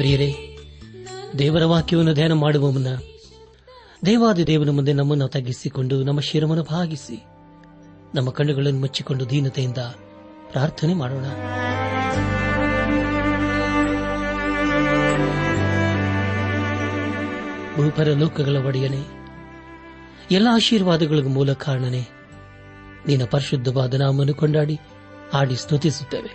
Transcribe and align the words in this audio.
ಪ್ರಿಯರೇ 0.00 0.34
ದೇವರ 1.38 1.64
ವಾಕ್ಯವನ್ನು 1.64 2.14
ಧ್ಯಾನ 2.14 2.32
ಮಾಡುವ 2.32 2.70
ಮುನ್ನ 2.70 2.86
ದೇವಾದಿ 4.06 4.46
ದೇವನ 4.46 4.70
ಮುಂದೆ 4.70 4.92
ನಮ್ಮನ್ನು 4.92 5.28
ತಗ್ಗಿಸಿಕೊಂಡು 5.28 6.02
ನಮ್ಮ 6.02 6.20
ಶಿರವನ್ನು 6.20 6.64
ಭಾಗಿಸಿ 6.64 7.16
ನಮ್ಮ 8.14 8.30
ಕಣ್ಣುಗಳನ್ನು 8.30 8.80
ಮುಚ್ಚಿಕೊಂಡು 8.80 9.30
ದೀನತೆಯಿಂದ 9.30 9.78
ಪ್ರಾರ್ಥನೆ 10.52 10.94
ಮಾಡೋಣ 10.94 11.24
ಭೂಪರ 17.76 18.08
ಲೋಕಗಳ 18.08 18.66
ಒಡೆಯನೆ 18.66 19.02
ಎಲ್ಲ 20.30 20.48
ಆಶೀರ್ವಾದಗಳ 20.52 21.26
ಮೂಲ 21.26 21.52
ಕಾರಣನೆ 21.52 22.04
ನಿನ್ನ 23.08 23.24
ಪರಿಶುದ್ಧವಾದ 23.24 23.94
ನಾಮನ್ನು 23.94 24.34
ಕೊಂಡಾಡಿ 24.34 24.80
ಆಡಿ 25.32 25.56
ಸ್ತುತಿಸುತ್ತೇವೆ 25.56 26.28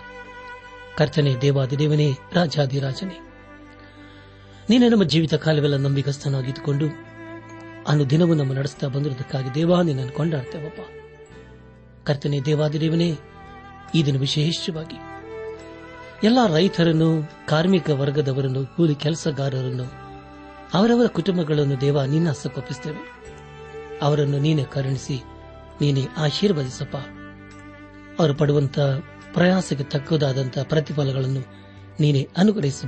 ಕರ್ತನೆ 0.97 1.35
ದೇವಾದಿದೇವನೇ 1.41 2.15
ರಾಜನೇ 2.33 3.28
ನೀನೆ 4.69 4.89
ನಮ್ಮ 4.89 5.03
ಜೀವಿತ 5.03 5.33
ಕಾಲವೆಲ್ಲ 5.33 5.77
ನಂಬಿಕಸ್ಥನಾಗಿದ್ದುಕೊಂಡು 5.77 6.89
ಅನ್ನು 7.87 8.09
ದಿನವೂ 8.09 8.33
ನಮ್ಮ 8.33 8.53
ನಡೆಸುತ್ತಾ 8.53 8.87
ಬಂದಿರುವುದಕ್ಕಾಗಿ 8.87 9.55
ದೇವಾ 9.55 9.81
ನಿನ್ನನ್ನು 9.81 10.13
ಕೊಂಡಾಡ್ತೇವಪ್ಪ 10.13 10.81
ಕರ್ತನೆ 12.03 12.39
ದೇವನೇ 12.39 13.15
ಈ 13.95 14.05
ದಿನ 14.05 14.17
ವಿಶೇಷವಾಗಿ 14.17 14.97
ಎಲ್ಲಾ 16.27 16.47
ರೈತರನ್ನು 16.47 17.27
ಕಾರ್ಮಿಕ 17.47 17.89
ವರ್ಗದವರನ್ನು 17.89 18.65
ಕೂಲಿ 18.65 18.95
ಕೆಲಸಗಾರರನ್ನು 18.95 19.83
ಅವರವರ 20.73 21.07
ಕುಟುಂಬಗಳನ್ನು 21.07 21.81
ದೇವ 21.81 22.01
ನಿನ್ನ 22.01 22.29
ಹಸ್ತಕ್ಕೊಪ್ಪಿಸ್ತೇವೆ 22.29 22.99
ಅವರನ್ನು 24.01 24.37
ನೀನೆ 24.37 24.63
ಕರುಣಿಸಿ 24.63 25.19
ನೀನೆ 25.81 26.07
ಆಶೀರ್ವದಿಸಪ್ಪ 26.17 26.97
ಅವರು 28.19 28.33
ಪಡುವಂತಹ 28.33 28.99
ಪ್ರಯಾಸಕ್ಕೆ 29.33 29.83
ತಕ್ಕದಾದಂತಹ 29.83 30.63
ಪ್ರತಿಫಲಗಳನ್ನು 30.63 31.39
ನೀನೆ 31.99 32.27
ಅನುಗ್ರಹಿಸು 32.37 32.87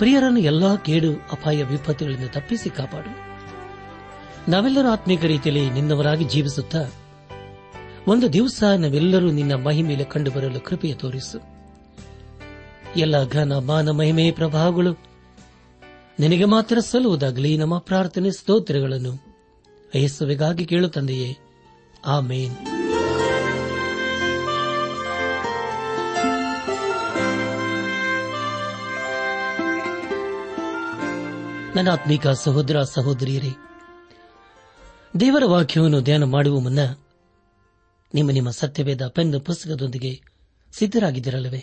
ಪ್ರಿಯರನ್ನು 0.00 0.40
ಎಲ್ಲಾ 0.42 0.76
ಕೇಡು 0.76 1.10
ಅಪಾಯ 1.32 1.62
ವಿಪತ್ತುಗಳಿಂದ 1.62 2.26
ತಪ್ಪಿಸಿ 2.26 2.70
ಕಾಪಾಡು 2.70 3.12
ನಾವೆಲ್ಲರೂ 4.50 4.88
ಆತ್ಮೀಕ 4.90 5.24
ರೀತಿಯಲ್ಲಿ 5.24 5.70
ನಿನ್ನವರಾಗಿ 5.70 6.24
ಜೀವಿಸುತ್ತಾ 6.24 6.82
ಒಂದು 8.08 8.32
ದಿವಸ 8.32 8.62
ನಾವೆಲ್ಲರೂ 8.76 9.30
ನಿನ್ನ 9.30 9.54
ಮಹಿಮೇಲೆ 9.54 10.04
ಕಂಡುಬರಲು 10.04 10.60
ಕೃಪೆಯ 10.60 10.94
ತೋರಿಸು 10.94 11.38
ಎಲ್ಲ 12.96 13.28
ಘನ 13.28 13.58
ಮಾನ 13.58 13.90
ಮಹಿಮೆ 13.90 14.30
ಪ್ರಭಾವಗಳು 14.30 14.92
ನಿನಗೆ 16.20 16.44
ಮಾತ್ರ 16.44 16.78
ಸಲ್ಲುವುದಾಗಲಿ 16.80 17.56
ನಮ್ಮ 17.56 17.78
ಪ್ರಾರ್ಥನೆ 17.78 18.30
ಸ್ತೋತ್ರಗಳನ್ನು 18.30 19.12
ಯೇಸುವಿಗಾಗಿ 19.94 20.64
ಕೇಳುತ್ತಂದೆಯೇ 20.64 21.30
ಆಮೇನ್ 22.06 22.54
ನನ್ನ 31.76 31.88
ಆತ್ಮಿಕ 31.90 32.26
ಸಹೋದರ 32.28 32.82
ಸಹೋದರಿಯರೇ 32.82 33.52
ದೇವರ 35.20 35.44
ವಾಕ್ಯವನ್ನು 35.44 36.00
ಧ್ಯಾನ 36.00 36.24
ಮಾಡುವ 36.24 36.60
ಮುನ್ನ 36.60 36.82
ನಿಮ್ಮ 38.14 38.30
ನಿಮ್ಮ 38.30 38.50
ಸತ್ಯವೇದ 38.50 39.06
ಪೆನ್ 39.08 39.40
ಪುಸ್ತಕದೊಂದಿಗೆ 39.40 40.12
ಸಿದ್ದರಾಗಿದ್ದಿರಲವೇ 40.72 41.62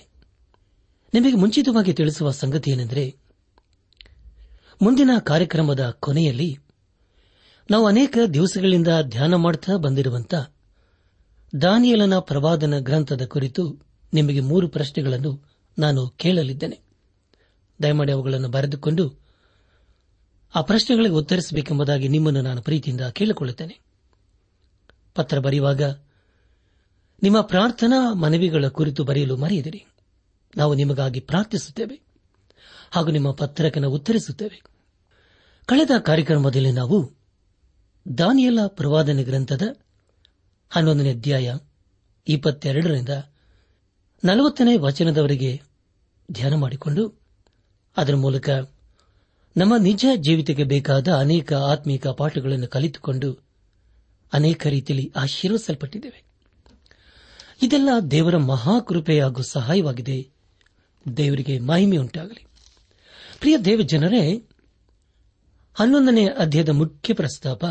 ನಿಮಗೆ 1.13 1.35
ಮುಂಚಿತವಾಗಿ 1.35 1.93
ತಿಳಿಸುವ 1.93 2.31
ಸಂಗತಿ 2.31 2.71
ಏನೆಂದರೆ 2.71 3.05
ಮುಂದಿನ 4.81 5.09
ಕಾರ್ಯಕ್ರಮದ 5.19 5.97
ಕೊನೆಯಲ್ಲಿ 5.99 6.49
ನಾವು 7.71 7.85
ಅನೇಕ 7.85 8.17
ದಿವಸಗಳಿಂದ 8.33 8.87
ಧ್ಯಾನ 9.07 9.35
ಮಾಡುತ್ತಾ 9.35 9.75
ಬಂದಿರುವಂತ 9.77 10.33
ದಾನಿಯಲನ 11.61 12.19
ಪ್ರವಾದನ 12.19 12.79
ಗ್ರಂಥದ 12.79 13.25
ಕುರಿತು 13.25 13.63
ನಿಮಗೆ 14.13 14.41
ಮೂರು 14.41 14.67
ಪ್ರಶ್ನೆಗಳನ್ನು 14.67 15.31
ನಾನು 15.79 16.09
ಕೇಳಲಿದ್ದೇನೆ 16.17 16.77
ದಯಮಾಡಿ 17.79 18.11
ಅವುಗಳನ್ನು 18.11 18.49
ಬರೆದುಕೊಂಡು 18.49 19.28
ಆ 20.55 20.61
ಪ್ರಶ್ನೆಗಳಿಗೆ 20.61 21.15
ಉತ್ತರಿಸಬೇಕೆಂಬುದಾಗಿ 21.15 22.07
ನಿಮ್ಮನ್ನು 22.07 22.41
ನಾನು 22.41 22.61
ಪ್ರೀತಿಯಿಂದ 22.61 23.01
ಕೇಳಿಕೊಳ್ಳುತ್ತೇನೆ 23.09 23.75
ಪತ್ರ 25.13 25.39
ಬರೆಯುವಾಗ 25.39 25.83
ನಿಮ್ಮ 27.23 27.41
ಪ್ರಾರ್ಥನಾ 27.41 28.13
ಮನವಿಗಳ 28.13 28.67
ಕುರಿತು 28.67 29.03
ಬರೆಯಲು 29.03 29.37
ಮರೆಯದಿರಿ 29.37 29.81
ನಾವು 30.57 30.73
ನಿಮಗಾಗಿ 30.73 31.19
ಪ್ರಾರ್ಥಿಸುತ್ತೇವೆ 31.19 31.95
ಹಾಗೂ 32.91 33.11
ನಿಮ್ಮ 33.11 33.31
ಪತ್ರಕನ 33.31 33.85
ಉತ್ತರಿಸುತ್ತೇವೆ 33.85 34.57
ಕಳೆದ 35.67 35.91
ಕಾರ್ಯಕ್ರಮದಲ್ಲಿ 35.99 36.71
ನಾವು 36.71 36.97
ದಾನಿಯಲ 38.17 38.59
ಪ್ರವಾದನೆ 38.67 39.23
ಗ್ರಂಥದ 39.23 39.65
ಹನ್ನೊಂದನೇ 40.71 41.11
ಅಧ್ಯಾಯ 41.13 41.53
ಇಪ್ಪತ್ತೆರಡರಿಂದ 42.27 43.09
ನಲವತ್ತನೇ 44.23 44.77
ವಚನದವರೆಗೆ 44.77 45.51
ಧ್ಯಾನ 46.31 46.55
ಮಾಡಿಕೊಂಡು 46.55 47.03
ಅದರ 47.97 48.15
ಮೂಲಕ 48.15 48.49
ನಮ್ಮ 49.55 49.77
ನಿಜ 49.77 50.05
ಜೀವಿತಕ್ಕೆ 50.15 50.63
ಬೇಕಾದ 50.63 51.07
ಅನೇಕ 51.15 51.53
ಆತ್ಮೀಕ 51.53 52.07
ಪಾಠಗಳನ್ನು 52.07 52.67
ಕಲಿತುಕೊಂಡು 52.67 53.29
ಅನೇಕ 54.33 54.67
ರೀತಿಯಲ್ಲಿ 54.67 55.11
ಆಶೀರ್ವಿಸಲ್ಪಟ್ಟಿದ್ದೇವೆ 55.15 56.19
ಇದೆಲ್ಲ 57.61 57.89
ದೇವರ 58.11 58.37
ಮಹಾಕೃಪೆ 58.37 59.21
ಹಾಗೂ 59.21 59.41
ಸಹಾಯವಾಗಿದೆ 59.51 60.17
ದೇವರಿಗೆ 61.05 61.59
ಮಹಿಮೆ 61.59 61.97
ಉಂಟಾಗಲಿ 61.97 62.43
ಪ್ರಿಯ 63.39 63.57
ದೇವ 63.57 63.81
ಜನರೇ 63.81 64.23
ಹನ್ನೊಂದನೇ 65.75 66.25
ಅಧ್ಯಾಯದ 66.37 66.69
ಮುಖ್ಯ 66.69 67.13
ಪ್ರಸ್ತಾಪ 67.13 67.65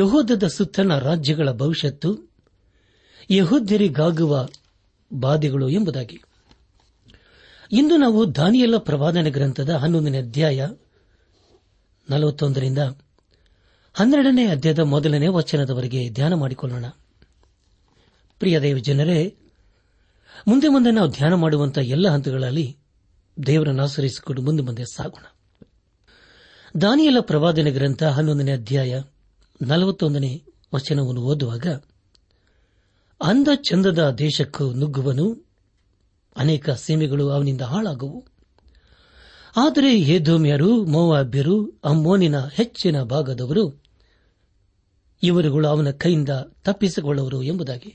ಯಹೋದದ 0.00 0.46
ಸುತ್ತನ 0.48 0.98
ರಾಜ್ಯಗಳ 0.98 1.52
ಭವಿಷ್ಯತ್ತು 1.52 2.10
ಯಹೋದ್ಯರಿಗಾಗುವ 3.30 4.34
ಬಾಧೆಗಳು 5.10 5.68
ಎಂಬುದಾಗಿ 5.68 6.18
ಇಂದು 7.72 7.96
ನಾವು 7.96 8.34
ದಾನಿಯಲ್ಲ 8.34 8.76
ಪ್ರವಾದನೆ 8.78 9.30
ಗ್ರಂಥದ 9.30 9.70
ಹನ್ನೊಂದನೇ 9.70 10.18
ಅಧ್ಯಾಯ 10.18 10.66
ನಲವತ್ತೊಂದರಿಂದ 12.08 12.78
ಹನ್ನೆರಡನೇ 13.94 14.46
ಅಧ್ಯಾಯದ 14.46 14.78
ಮೊದಲನೇ 14.78 15.28
ವಚನದವರೆಗೆ 15.28 16.10
ಧ್ಯಾನ 16.10 16.34
ಮಾಡಿಕೊಳ್ಳೋಣ 16.34 16.84
ಪ್ರಿಯ 18.40 18.60
ದೇವ 18.60 18.78
ಜನರೇ 18.78 19.34
ಮುಂದೆ 20.48 20.68
ಮುಂದೆ 20.68 20.90
ನಾವು 20.90 21.08
ಧ್ಯಾನ 21.10 21.34
ಮಾಡುವಂತಹ 21.34 21.82
ಎಲ್ಲ 21.82 22.08
ಹಂತಗಳಲ್ಲಿ 22.08 22.76
ದೇವರನ್ನು 23.46 23.82
ಆಶ್ರಯಿಸಿಕೊಂಡು 23.82 24.42
ಮುಂದೆ 24.42 24.62
ಮುಂದೆ 24.62 24.84
ಸಾಗೋಣ 24.84 25.24
ದಾನಿಯಲ 26.80 27.20
ಪ್ರವಾದನೆ 27.20 27.70
ಗ್ರಂಥ 27.70 28.02
ಹನ್ನೊಂದನೇ 28.04 28.52
ಅಧ್ಯಾಯ 28.52 29.00
ನಲವತ್ತೊಂದನೇ 29.62 30.42
ವಚನವನ್ನು 30.74 31.22
ಓದುವಾಗ 31.22 31.66
ಅಂದ 33.20 33.48
ಚಂದದ 33.70 34.14
ದೇಶಕ್ಕೂ 34.18 34.72
ನುಗ್ಗುವನು 34.72 35.43
ಅನೇಕ 36.36 36.70
ಸೀಮೆಗಳು 36.70 37.30
ಅವನಿಂದ 37.30 37.60
ಹಾಳಾಗುವು 37.60 38.26
ಆದರೆ 39.56 39.96
ಹೇಧೋಮ್ಯರು 39.96 40.84
ಮೋವಾಬ್ಯರು 40.84 41.80
ಅಮ್ಮೋನಿನ 41.84 42.40
ಹೆಚ್ಚಿನ 42.40 43.02
ಭಾಗದವರು 43.02 43.64
ಇವರುಗಳು 45.22 45.68
ಅವನ 45.68 45.90
ಕೈಯಿಂದ 45.90 46.28
ತಪ್ಪಿಸಿಕೊಳ್ಳುವರು 46.64 47.42
ಎಂಬುದಾಗಿ 47.42 47.94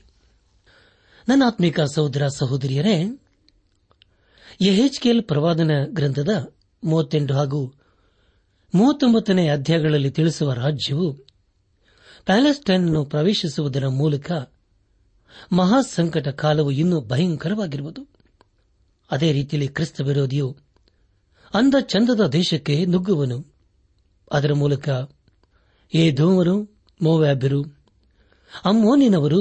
ನನ್ನ 1.28 1.42
ಆತ್ಮಿಕ 1.46 1.80
ಸಹೋದರ 1.80 2.26
ಸಹೋದರಿಯರೇ 2.26 2.96
ಎಹೆಚ್ಕೆಎಲ್ 4.60 5.22
ಪ್ರವಾದನ 5.22 5.70
ಗ್ರಂಥದ 5.88 6.54
ಮೂವತ್ತೆಂಟು 6.84 7.34
ಹಾಗೂ 7.34 7.60
ಮೂವತ್ತೊಂಬತ್ತನೇ 8.74 9.48
ಅಧ್ಯಾಯಗಳಲ್ಲಿ 9.48 10.10
ತಿಳಿಸುವ 10.10 10.52
ರಾಜ್ಯವು 10.52 11.12
ಪ್ಯಾಲೆಸ್ಟೈನ್ 12.24 12.84
ಅನ್ನು 12.84 13.04
ಪ್ರವೇಶಿಸುವುದರ 13.04 13.88
ಮೂಲಕ 13.88 14.30
ಮಹಾಸಂಕಟ 15.52 16.28
ಕಾಲವು 16.28 16.70
ಇನ್ನೂ 16.70 17.00
ಭಯಂಕರವಾಗಿರುವುದು 17.00 18.09
ಅದೇ 19.10 19.32
ರೀತಿಯಲ್ಲಿ 19.32 19.68
ಕ್ರಿಸ್ತ 19.68 20.00
ವಿರೋಧಿಯು 20.00 20.48
ಅಂದ 21.54 21.74
ಚಂದದ 21.88 22.26
ದೇಶಕ್ಕೆ 22.32 22.84
ನುಗ್ಗುವನು 22.84 23.38
ಅದರ 24.30 24.52
ಮೂಲಕ 24.54 24.88
ಏ 25.92 26.10
ಧೂಮರು 26.10 26.56
ಮೋವ್ಯಾಬ್ಯರು 27.00 27.60
ಅಮ್ಮೋನಿನವರು 28.64 29.40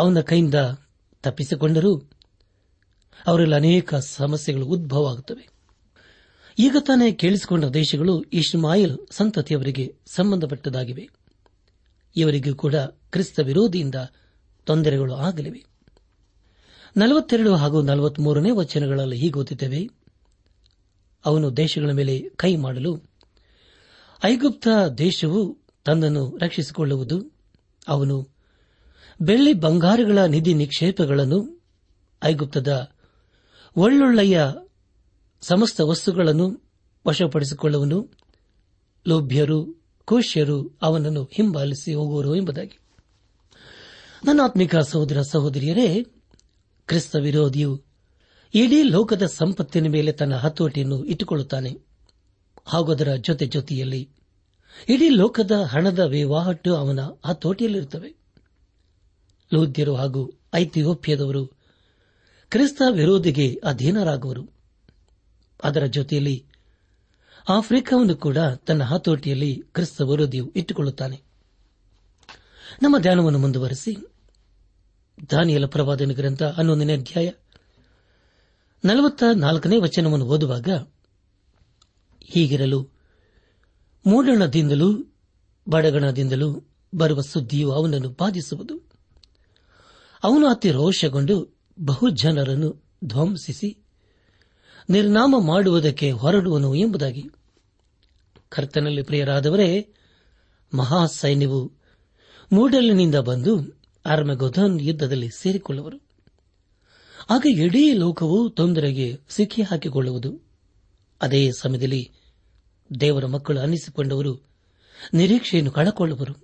ಅವನ 0.00 0.20
ಕೈಯಿಂದ 0.20 0.58
ತಪ್ಪಿಸಿಕೊಂಡರೂ 1.24 1.92
ಅವರಲ್ಲಿ 3.26 3.54
ಅನೇಕ 3.54 3.94
ಸಮಸ್ಯೆಗಳು 3.94 4.66
ಉದ್ಭವ 4.66 5.08
ಆಗುತ್ತವೆ 5.08 5.44
ಈಗ 6.58 6.76
ತಾನೇ 6.78 7.12
ಕೇಳಿಸಿಕೊಂಡ 7.12 7.64
ದೇಶಗಳು 7.74 8.14
ಇಶ್ಮಾಯಿಲ್ 8.32 8.96
ಸಂತತಿಯವರಿಗೆ 9.10 9.84
ಸಂಬಂಧಪಟ್ಟದಾಗಿವೆ 10.06 11.04
ಇವರಿಗೂ 12.16 12.54
ಕೂಡ 12.54 12.76
ಕ್ರಿಸ್ತ 13.10 13.40
ವಿರೋಧಿಯಿಂದ 13.40 14.00
ತೊಂದರೆಗಳು 14.66 15.14
ಆಗಲಿವೆ 15.18 15.62
ನಲವತ್ತೆರಡು 16.96 17.54
ಹಾಗೂ 17.54 17.82
ನಲವತ್ಮೂರನೇ 17.82 18.50
ವಚನಗಳಲ್ಲಿ 18.50 19.16
ಹೀಗೆ 19.16 19.88
ಅವನು 21.24 21.56
ದೇಶಗಳ 21.56 21.90
ಮೇಲೆ 21.90 22.30
ಕೈ 22.36 22.56
ಮಾಡಲು 22.56 23.02
ಐಗುಪ್ತ 24.24 24.68
ದೇಶವು 24.98 25.58
ತನ್ನನ್ನು 25.84 26.38
ರಕ್ಷಿಸಿಕೊಳ್ಳುವುದು 26.40 27.32
ಅವನು 27.88 28.28
ಬೆಳ್ಳಿ 29.22 29.52
ಬಂಗಾರಗಳ 29.52 30.18
ನಿಧಿ 30.18 30.54
ನಿಕ್ಷೇಪಗಳನ್ನು 30.54 31.66
ಐಗುಪ್ತದ 32.24 32.90
ಒಳ್ಳೊಳ್ಳೆಯ 33.76 34.42
ಸಮಸ್ತ 35.40 35.80
ವಸ್ತುಗಳನ್ನು 35.80 36.62
ವಶಪಡಿಸಿಕೊಳ್ಳುವನು 37.06 38.10
ಲೋಭ್ಯರು 39.08 39.84
ಕೋಶ್ಯರು 40.04 40.78
ಅವನನ್ನು 40.82 41.24
ಹಿಂಬಾಲಿಸಿ 41.32 41.94
ಹೋಗುವರು 41.94 42.34
ಎಂಬುದಾಗಿ 42.36 42.78
ನನ್ನ 44.24 44.40
ಆತ್ಮಿಕ 44.44 44.76
ಸಹೋದರ 44.76 45.20
ಸಹೋದರಿಯರೇ 45.20 46.06
ಕ್ರಿಸ್ತ 46.88 47.16
ವಿರೋಧಿಯು 47.16 47.70
ಇಡೀ 48.54 48.82
ಲೋಕದ 48.86 49.24
ಸಂಪತ್ತಿನ 49.36 49.86
ಮೇಲೆ 49.88 50.12
ತನ್ನ 50.12 50.34
ಹತೋಟಿಯನ್ನು 50.36 50.98
ಇಟ್ಟುಕೊಳ್ಳುತ್ತಾನೆ 51.04 51.70
ಹಾಗೂ 52.66 52.92
ಅದರ 52.92 53.12
ಜೊತೆ 53.20 53.46
ಜೊತೆಯಲ್ಲಿ 53.46 54.02
ಇಡೀ 54.88 55.08
ಲೋಕದ 55.14 55.54
ಹಣದ 55.64 56.02
ವಿವಾಹಟ್ಟು 56.10 56.70
ಅವನ 56.76 57.00
ಹತೋಟಿಯಲ್ಲಿರುತ್ತವೆ 57.24 58.10
ಲೌದ್ಯರು 59.52 59.94
ಹಾಗೂ 59.94 60.22
ಐತಿಹೋಪ್ಯದವರು 60.54 61.42
ಕ್ರಿಸ್ತ 62.52 62.82
ವಿರೋಧಿಗೆ 62.90 63.46
ಅಧೀನರಾಗುವರು 63.64 64.44
ಅದರ 65.60 65.84
ಜೊತೆಯಲ್ಲಿ 65.88 66.36
ಆಫ್ರಿಕಾವನ್ನು 67.48 68.16
ಕೂಡ 68.16 68.38
ತನ್ನ 68.66 68.82
ಹತೋಟಿಯಲ್ಲಿ 68.84 69.50
ಕ್ರಿಸ್ತ 69.72 70.02
ವಿರೋಧಿಯು 70.02 70.46
ಇಟ್ಟುಕೊಳ್ಳುತ್ತಾನೆ 70.56 71.18
ನಮ್ಮ 72.82 72.96
ಧ್ಯಾನವನ್ನು 72.98 73.38
ಮುಂದುವರೆಸಿ 73.38 73.92
ದಾನಿಯಲ 75.18 75.66
ಪ್ರವಾದನ 75.66 76.12
ಗ್ರಂಥ 76.12 76.42
ಹನ್ನೊಂದನೇ 76.42 76.94
ಅಧ್ಯಾಯ 76.96 77.28
ನಲವತ್ತ 78.84 79.24
ನಾಲ್ಕನೇ 79.36 79.76
ವಚನವನ್ನು 79.78 80.26
ಓದುವಾಗ 80.26 80.70
ಹೀಗಿರಲು 82.26 82.80
ಮೂಡಣದಿಂದಲೂ 84.04 84.88
ಬಡಗಣದಿಂದಲೂ 85.66 86.48
ಬರುವ 86.92 87.20
ಸುದ್ದಿಯು 87.20 87.68
ಅವನನ್ನು 87.72 88.10
ಬಾಧಿಸುವುದು 88.10 88.74
ಅವನು 90.22 90.46
ಅತಿ 90.46 90.70
ರೋಷಗೊಂಡು 90.70 91.36
ಬಹುಜನರನ್ನು 91.78 92.68
ಧ್ವಂಸಿಸಿ 93.04 93.70
ನಿರ್ನಾಮ 94.90 95.34
ಮಾಡುವುದಕ್ಕೆ 95.46 96.10
ಹೊರಡುವನು 96.12 96.74
ಎಂಬುದಾಗಿ 96.74 97.24
ಕರ್ತನಲ್ಲಿ 98.48 99.02
ಪ್ರಿಯರಾದವರೇ 99.02 99.68
ಮಹಾಸೈನ್ಯವು 100.72 101.60
ಮೂಡಲಿನಿಂದ 102.52 103.14
ಬಂದು 103.20 103.54
ಗೋಧನ್ 104.08 104.80
ಯುದ್ದದಲ್ಲಿ 104.80 105.28
ಸೇರಿಕೊಳ್ಳುವರು 105.28 105.98
ಆಗ 107.30 107.46
ಇಡೀ 107.58 107.92
ಲೋಕವು 107.94 108.48
ತೊಂದರೆಗೆ 108.50 109.06
ಸಿಕ್ಕಿ 109.28 109.62
ಹಾಕಿಕೊಳ್ಳುವುದು 109.62 110.30
ಅದೇ 111.20 111.50
ಸಮಯದಲ್ಲಿ 111.62 112.02
ದೇವರ 113.00 113.26
ಮಕ್ಕಳು 113.26 113.60
ಅನ್ನಿಸಿಕೊಂಡವರು 113.60 114.32
ನಿರೀಕ್ಷೆಯನ್ನು 115.14 115.70
ಕಳಕೊಳ್ಳುವರು 115.70 116.34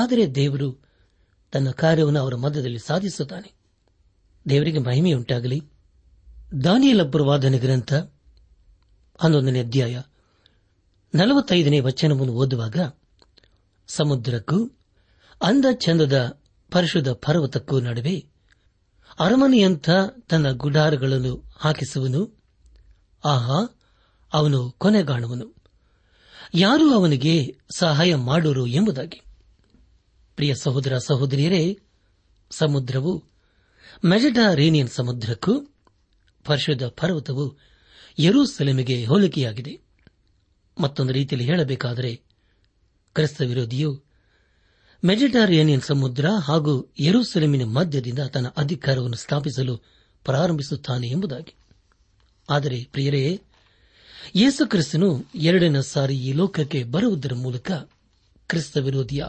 ಆದರೆ 0.00 0.34
ದೇವರು 0.34 0.68
ತನ್ನ 1.52 1.70
ಕಾರ್ಯವನ್ನು 1.70 2.20
ಅವರ 2.20 2.34
ಮಧ್ಯದಲ್ಲಿ 2.34 2.78
ಸಾಧಿಸುತ್ತಾನೆ 2.78 3.50
ದೇವರಿಗೆ 4.46 4.78
ಮಹಿಮೆಯುಂಟಾಗಲಿ 4.78 5.58
ದಾನಿಯಲ್ಲಬ್ಬರು 6.64 7.24
ವಾದನೆ 7.24 7.58
ಗ್ರಂಥ 7.58 7.92
ಹನ್ನೊಂದನೇ 9.20 9.60
ಅಧ್ಯಾಯ 9.60 9.96
ನಲವತ್ತೈದನೇ 11.14 11.80
ವಚನವನ್ನು 11.80 12.32
ಓದುವಾಗ 12.32 12.76
ಸಮುದ್ರಕ್ಕೂ 13.88 14.58
ಅಂದ 15.42 15.64
ಚಂದದ 15.72 16.39
ಪರಿಶುದ್ಧ 16.70 17.10
ಪರ್ವತಕ್ಕೂ 17.20 17.80
ನಡುವೆ 17.80 18.16
ಅರಮನೆಯಂಥ 19.18 19.88
ತನ್ನ 20.28 20.50
ಗುಡಾರಗಳನ್ನು 20.56 21.32
ಹಾಕಿಸುವನು 21.56 22.20
ಆಹಾ 23.24 23.58
ಅವನು 24.32 24.60
ಕೊನೆಗಾಣುವನು 24.78 25.46
ಯಾರು 26.54 26.86
ಅವನಿಗೆ 26.94 27.34
ಸಹಾಯ 27.76 28.14
ಮಾಡೋರು 28.22 28.66
ಎಂಬುದಾಗಿ 28.66 29.18
ಪ್ರಿಯ 30.38 30.52
ಸಹೋದರ 30.54 30.94
ಸಹೋದರಿಯರೇ 30.98 31.62
ಸಮುದ್ರವು 32.50 33.12
ಮೆಜೆಟಾರೇನಿಯನ್ 34.04 34.88
ಸಮುದ್ರಕ್ಕೂ 34.88 35.54
ಪರಿಶುದ್ಧ 36.46 36.84
ಪರ್ವತವು 37.00 37.44
ಯರೂಸೆಲೆಮಿಗೆ 38.18 38.96
ಹೋಲಿಕೆಯಾಗಿದೆ 39.04 39.74
ಮತ್ತೊಂದು 40.76 41.12
ರೀತಿಯಲ್ಲಿ 41.12 41.46
ಹೇಳಬೇಕಾದರೆ 41.46 42.12
ಕ್ರಿಸ್ತ 43.16 43.40
ವಿರೋಧಿಯು 43.40 43.90
ಮೆಜಿಟಾರಿಯನಿಯನ್ 45.04 45.82
ಸಮುದ್ರ 45.82 46.28
ಹಾಗೂ 46.42 46.92
ಯರುಸೆಲೆಮಿನ 47.00 47.64
ಮಧ್ಯದಿಂದ 47.64 48.18
ತನ್ನ 48.18 48.48
ಅಧಿಕಾರವನ್ನು 48.56 49.16
ಸ್ಥಾಪಿಸಲು 49.16 49.82
ಪ್ರಾರಂಭಿಸುತ್ತಾನೆ 50.24 51.08
ಎಂಬುದಾಗಿ 51.08 51.54
ಆದರೆ 52.50 52.84
ಪ್ರಿಯರೇ 52.92 53.40
ಯೇಸುಕ್ರಿಸ್ತನು 54.34 55.08
ಎರಡನೇ 55.34 55.82
ಸಾರಿ 55.82 56.16
ಈ 56.18 56.32
ಲೋಕಕ್ಕೆ 56.32 56.84
ಬರುವುದರ 56.84 57.34
ಮೂಲಕ 57.34 57.70
ಕ್ರಿಸ್ತ 58.48 58.76
ವಿರೋಧಿಯ 58.76 59.24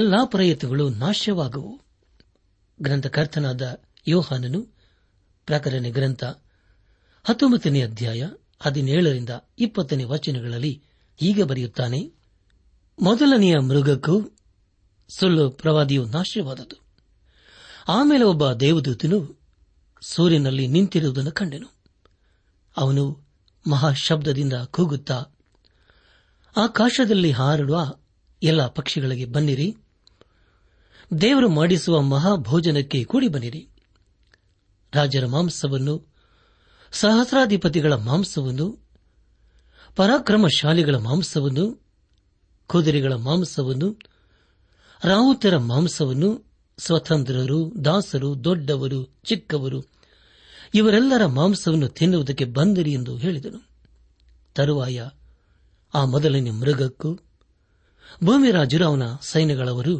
ಎಲ್ಲಾ 0.00 0.24
ಪ್ರಯತ್ನಗಳು 0.24 0.88
ನಾಶವಾಗುವು 0.88 1.72
ಗ್ರಂಥಕರ್ತನಾದ 2.82 3.80
ಯೋಹಾನನು 4.08 4.60
ಪ್ರಕರಣ 5.46 5.86
ಗ್ರಂಥ 5.88 6.24
ಹತ್ತೊಂಬತ್ತನೇ 7.24 7.82
ಅಧ್ಯಾಯ 7.82 8.28
ಹದಿನೇಳರಿಂದ 8.60 9.30
ಇಪ್ಪತ್ತನೇ 9.58 10.04
ವಚನಗಳಲ್ಲಿ 10.04 10.82
ಹೀಗೆ 11.20 11.42
ಬರೆಯುತ್ತಾನೆ 11.42 12.00
ಮೊದಲನೆಯ 12.98 13.58
ಮೃಗಕ್ಕೂ 13.58 14.16
ಸುಳ್ಳು 15.10 15.50
ಪ್ರವಾದಿಯು 15.50 16.06
ನಾಶವಾದದು 16.06 16.76
ಆಮೇಲೆ 17.88 18.24
ಒಬ್ಬ 18.24 18.52
ದೇವದೂತನು 18.54 19.18
ಸೂರ್ಯನಲ್ಲಿ 20.02 20.66
ನಿಂತಿರುವುದನ್ನು 20.66 21.32
ಕಂಡೆನು 21.32 21.68
ಅವನು 22.76 23.04
ಮಹಾಶಬ್ದದಿಂದ 23.64 24.52
ಕೂಗುತ್ತಾ 24.70 25.18
ಆಕಾಶದಲ್ಲಿ 26.54 27.30
ಹಾರಡುವ 27.30 27.78
ಎಲ್ಲ 28.42 28.66
ಪಕ್ಷಿಗಳಿಗೆ 28.68 29.26
ಬನ್ನಿರಿ 29.26 29.68
ದೇವರು 31.20 31.48
ಮಾಡಿಸುವ 31.48 31.96
ಮಹಾಭೋಜನಕ್ಕೆ 32.10 33.04
ಕೂಡಿ 33.04 33.28
ಬನ್ನಿರಿ 33.28 33.62
ರಾಜರ 34.92 35.26
ಮಾಂಸವನ್ನು 35.26 35.94
ಸಹಸ್ರಾಧಿಪತಿಗಳ 36.92 37.94
ಮಾಂಸವನ್ನು 38.02 38.66
ಪರಾಕ್ರಮಶಾಲಿಗಳ 39.96 40.96
ಮಾಂಸವನ್ನು 41.00 41.64
ಕುದುರೆಗಳ 42.70 43.14
ಮಾಂಸವನ್ನು 43.22 43.88
ರಾವುತರ 45.02 45.56
ಮಾಂಸವನ್ನು 45.56 46.30
ಸ್ವತಂತ್ರರು 46.78 47.84
ದಾಸರು 47.84 48.44
ದೊಡ್ಡವರು 48.44 49.00
ಚಿಕ್ಕವರು 49.24 49.80
ಇವರೆಲ್ಲರ 50.74 51.26
ಮಾಂಸವನ್ನು 51.26 51.88
ತಿನ್ನುವುದಕ್ಕೆ 51.88 52.44
ಬಂದಿರಿ 52.44 52.92
ಎಂದು 52.92 53.16
ಹೇಳಿದನು 53.16 53.60
ತರುವಾಯ 54.54 55.00
ಆ 55.94 56.04
ಮೊದಲನೇ 56.04 56.50
ಮೃಗಕ್ಕೂ 56.50 57.10
ಭೂಮಿ 58.24 58.50
ರಾಜುರಾವನ 58.50 59.02
ಸೈನ್ಯಗಳವರು 59.22 59.94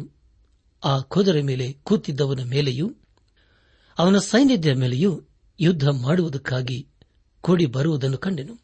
ಆ 0.83 0.99
ಕುದುರೆ 0.99 1.41
ಮೇಲೆ 1.41 1.73
ಕೂತಿದ್ದವನ 1.83 2.43
ಮೇಲೆಯೂ 2.43 2.87
ಅವನ 3.97 4.17
ಸೈನ್ಯದ 4.17 4.65
ಮೇಲೆಯೂ 4.75 5.11
ಯುದ್ಧ 5.59 5.83
ಮಾಡುವುದಕ್ಕಾಗಿ 5.83 6.79
ಕೂಡಿ 7.43 7.65
ಬರುವುದನ್ನು 7.65 8.17
ಕಂಡೆನು 8.17 8.55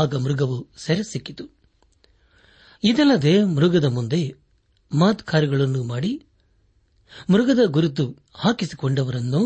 ಆಗ 0.00 0.16
ಮೃಗವು 0.16 0.66
ಸೆರೆ 0.76 1.02
ಸಿಕ್ಕಿತು 1.02 1.44
ಇದಲ್ಲದೆ 2.82 3.44
ಮೃಗದ 3.54 3.84
ಮುಂದೆ 3.84 4.20
ಮಾತುಕಾರ್ಯಗಳನ್ನು 4.90 5.84
ಮಾಡಿ 5.84 6.12
ಮೃಗದ 7.30 7.58
ಗುರುತು 7.66 8.04
ಹಾಕಿಸಿಕೊಂಡವರನ್ನು 8.34 9.42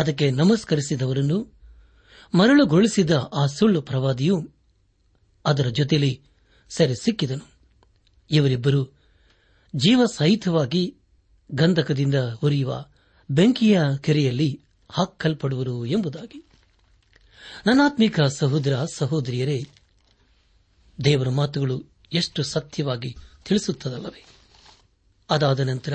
ಅದಕ್ಕೆ 0.00 0.30
ನಮಸ್ಕರಿಸಿದವರನ್ನು 0.30 1.38
ಮರಳುಗೊಳಿಸಿದ 2.34 3.10
ಆ 3.10 3.46
ಸುಳ್ಳು 3.46 3.82
ಪ್ರವಾದಿಯು 3.82 4.36
ಅದರ 5.44 5.68
ಜೊತೆಯಲ್ಲಿ 5.68 6.12
ಸೆರೆ 6.70 6.94
ಸಿಕ್ಕಿದನು 6.94 7.46
ಇವರಿಬ್ಬರು 8.30 8.82
ಜೀವಸಹಿತವಾಗಿ 9.76 10.96
ಗಂಧಕದಿಂದ 11.50 12.14
ಉರಿಯುವ 12.42 12.84
ಬೆಂಕಿಯ 13.30 13.80
ಕೆರೆಯಲ್ಲಿ 14.00 14.60
ಹಾಕಲ್ಪಡುವರು 14.90 15.86
ಎಂಬುದಾಗಿ 15.86 16.40
ನನಾತ್ಮಿಕ 17.66 18.20
ಸಹೋದರ 18.20 18.84
ಸಹೋದರಿಯರೇ 18.94 19.58
ದೇವರ 21.04 21.28
ಮಾತುಗಳು 21.28 21.78
ಎಷ್ಟು 22.12 22.42
ಸತ್ಯವಾಗಿ 22.44 23.10
ತಿಳಿಸುತ್ತದಲ್ಲವೇ 23.44 24.22
ಅದಾದ 25.28 25.60
ನಂತರ 25.64 25.94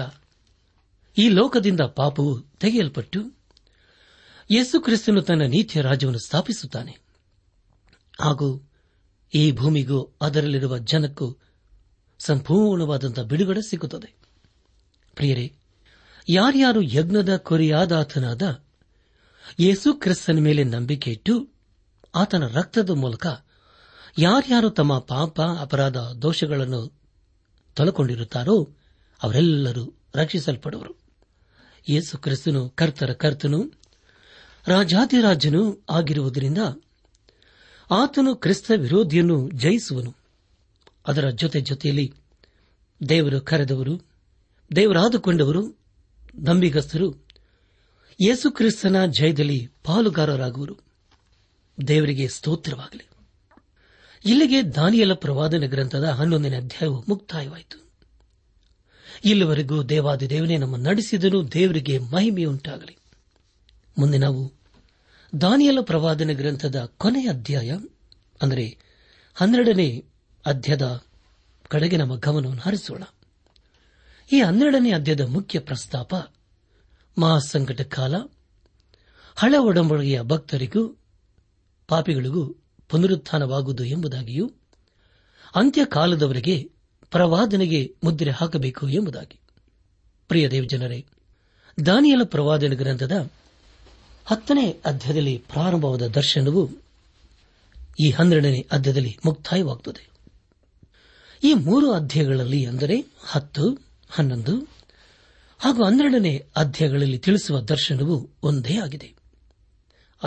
ಈ 1.18 1.30
ಲೋಕದಿಂದ 1.30 1.84
ಪಾಪವು 1.96 2.34
ತೆಗೆಯಲ್ಪಟ್ಟು 2.60 3.20
ಯೇಸು 4.50 4.80
ಕ್ರಿಸ್ತನು 4.80 5.22
ತನ್ನ 5.22 5.44
ನೀತಿಯ 5.46 5.82
ರಾಜ್ಯವನ್ನು 5.82 6.20
ಸ್ಥಾಪಿಸುತ್ತಾನೆ 6.20 6.94
ಹಾಗೂ 8.20 8.50
ಈ 9.34 9.52
ಭೂಮಿಗೂ 9.52 10.00
ಅದರಲ್ಲಿರುವ 10.22 10.78
ಜನಕ್ಕೂ 10.92 11.28
ಸಂಪೂರ್ಣವಾದಂಥ 12.20 13.20
ಬಿಡುಗಡೆ 13.20 13.62
ಸಿಗುತ್ತದೆ 13.62 14.10
ಪ್ರಿಯರೇ 15.18 15.48
ಯಾರ್ಯಾರು 16.30 16.82
ಯಜ್ಞದ 16.94 17.38
ಕೊರಿಯಾದಾತನಾದ 17.46 18.44
ಯೇಸು 19.60 19.94
ಕ್ರಿಸ್ತನ 19.94 20.40
ಮೇಲೆ 20.40 20.64
ನಂಬಿಕೆ 20.66 21.12
ಇಟ್ಟು 21.12 21.34
ಆತನ 22.14 22.44
ರಕ್ತದ 22.54 22.92
ಮೂಲಕ 22.96 23.26
ಯಾರ್ಯಾರು 24.18 24.70
ತಮ್ಮ 24.70 25.00
ಪಾಪ 25.00 25.42
ಅಪರಾಧ 25.60 25.98
ದೋಷಗಳನ್ನು 26.22 26.82
ತೊಲಕೊಂಡಿರುತ್ತಾರೋ 27.78 28.56
ಅವರೆಲ್ಲರೂ 29.22 29.84
ರಕ್ಷಿಸಲ್ಪಡುವರು 30.16 30.94
ಯೇಸು 31.88 32.18
ಕ್ರಿಸ್ತನು 32.18 32.70
ಕರ್ತರ 32.70 33.14
ಕರ್ತನು 33.14 33.60
ರಾಜಾದಿರಾಜನು 34.66 35.62
ಆಗಿರುವುದರಿಂದ 35.90 36.62
ಆತನು 37.90 38.36
ಕ್ರಿಸ್ತ 38.36 38.72
ವಿರೋಧಿಯನ್ನು 38.76 39.50
ಜಯಿಸುವನು 39.56 40.12
ಅದರ 41.08 41.30
ಜೊತೆ 41.32 41.62
ಜೊತೆಯಲ್ಲಿ 41.62 42.08
ದೇವರು 43.02 43.42
ಕರೆದವರು 43.42 43.94
ದೇವರಾದುಕೊಂಡವರು 44.72 45.62
ದಂಬಿಗಸ್ತರು 46.46 47.08
ಯೇಸುಕ್ರಿಸ್ತನ 48.20 49.06
ಜಯದಲ್ಲಿ 49.20 49.60
ಪಾಲುಗಾರರಾಗುವರು 49.84 50.76
ದೇವರಿಗೆ 51.78 52.28
ಸ್ತೋತ್ರವಾಗಲಿ 52.28 53.06
ಇಲ್ಲಿಗೆ 54.26 54.64
ದಾನಿಯಲ 54.76 55.14
ಪ್ರವಾದನ 55.14 55.66
ಗ್ರಂಥದ 55.66 56.04
ಹನ್ನೊಂದನೇ 56.10 56.58
ಅಧ್ಯಾಯವು 56.58 57.04
ಮುಕ್ತಾಯವಾಯಿತು 57.10 57.78
ಇಲ್ಲಿವರೆಗೂ 59.26 59.84
ದೇವಾದಿ 59.84 60.30
ದೇವನೇ 60.30 60.58
ನಮ್ಮ 60.58 60.76
ನಡೆಸಿದನು 60.78 61.52
ದೇವರಿಗೆ 61.54 62.00
ಮಹಿಮೆಯುಂಟಾಗಲಿ 62.00 62.96
ಮುಂದೆ 63.98 64.18
ನಾವು 64.18 64.42
ದಾನಿಯಲ 65.34 65.82
ಪ್ರವಾದನ 65.82 66.32
ಗ್ರಂಥದ 66.32 66.92
ಕೊನೆಯ 66.98 67.30
ಅಧ್ಯಾಯ 67.30 67.72
ಅಂದರೆ 68.42 68.66
ಹನ್ನೆರಡನೇ 69.36 69.88
ಅಧ್ಯಾಯದ 70.46 70.88
ಕಡೆಗೆ 71.68 71.98
ನಮ್ಮ 71.98 72.16
ಗಮನವನ್ನು 72.16 72.62
ಹರಿಸೋಣ 72.62 73.04
ಈ 74.30 74.42
ಹನ್ನೆರಡನೇ 74.42 74.92
ಅಧ್ಯಾಯದ 74.92 75.22
ಮುಖ್ಯ 75.28 75.60
ಪ್ರಸ್ತಾಪ 75.60 76.14
ಮಹಾಸಂಕಟ 77.18 77.82
ಕಾಲ 77.82 78.16
ಹಳೆ 79.38 79.58
ಒಡಂಬಡಿಕೆಯ 79.58 80.22
ಭಕ್ತರಿಗೂ 80.24 80.84
ಪಾಪಿಗಳಿಗೂ 81.90 82.44
ಪುನರುತ್ಥಾನವಾಗುವುದು 82.90 83.84
ಎಂಬುದಾಗಿಯೂ 83.86 84.46
ಅಂತ್ಯಕಾಲದವರೆಗೆ 85.56 86.56
ಪ್ರವಾದನೆಗೆ 87.12 87.94
ಮುದ್ರೆ 88.04 88.32
ಹಾಕಬೇಕು 88.32 88.90
ಎಂಬುದಾಗಿ 88.90 89.38
ಪ್ರಿಯ 90.30 90.50
ದೇವಜನರೇ 90.50 91.00
ದಾನಿಯಲ 91.86 92.24
ಪ್ರವಾದನ 92.24 92.74
ಗ್ರಂಥದ 92.74 93.16
ಹತ್ತನೇ 94.26 94.66
ಅಧ್ಯಾಯದಲ್ಲಿ 94.86 95.44
ಪ್ರಾರಂಭವಾದ 95.54 96.02
ದರ್ಶನವು 96.08 96.64
ಈ 98.00 98.10
ಹನ್ನೆರಡನೇ 98.12 98.68
ಅಧ್ಯಾಯದಲ್ಲಿ 98.72 99.18
ಮುಕ್ತಾಯವಾಗುತ್ತದೆ 99.26 100.04
ಈ 101.44 101.54
ಮೂರು 101.54 101.92
ಅಧ್ಯಾಯಗಳಲ್ಲಿ 101.92 102.66
ಅಂದರೆ 102.66 102.98
ಹತ್ತು 103.26 103.66
ಹನ್ನೊಂದು 104.10 104.56
ಹಾಗೂ 105.60 105.84
ಹನ್ನೆರಡನೇ 105.84 106.34
ಅಧ್ಯಾಯಗಳಲ್ಲಿ 106.56 107.20
ತಿಳಿಸುವ 107.20 107.62
ದರ್ಶನವು 107.62 108.16
ಒಂದೇ 108.44 108.78
ಆಗಿದೆ 108.78 109.10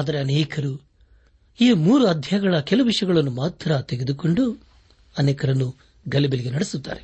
ಆದರೆ 0.00 0.18
ಅನೇಕರು 0.18 0.72
ಈ 1.60 1.72
ಮೂರು 1.72 2.06
ಅಧ್ಯಾಯಗಳ 2.06 2.60
ಕೆಲವು 2.60 2.86
ವಿಷಯಗಳನ್ನು 2.86 3.30
ಮಾತ್ರ 3.30 3.78
ತೆಗೆದುಕೊಂಡು 3.88 4.44
ಅನೇಕರನ್ನು 5.18 5.68
ಗಲಿಬಿಲಿಗೆ 6.08 6.50
ನಡೆಸುತ್ತಾರೆ 6.50 7.02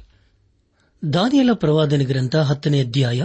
ದಾನಿಯಲ 1.03 1.53
ಪ್ರವಾದನೆ 1.53 2.05
ಗ್ರಂಥ 2.05 2.37
ಹತ್ತನೇ 2.37 2.81
ಅಧ್ಯಾಯ 2.81 3.23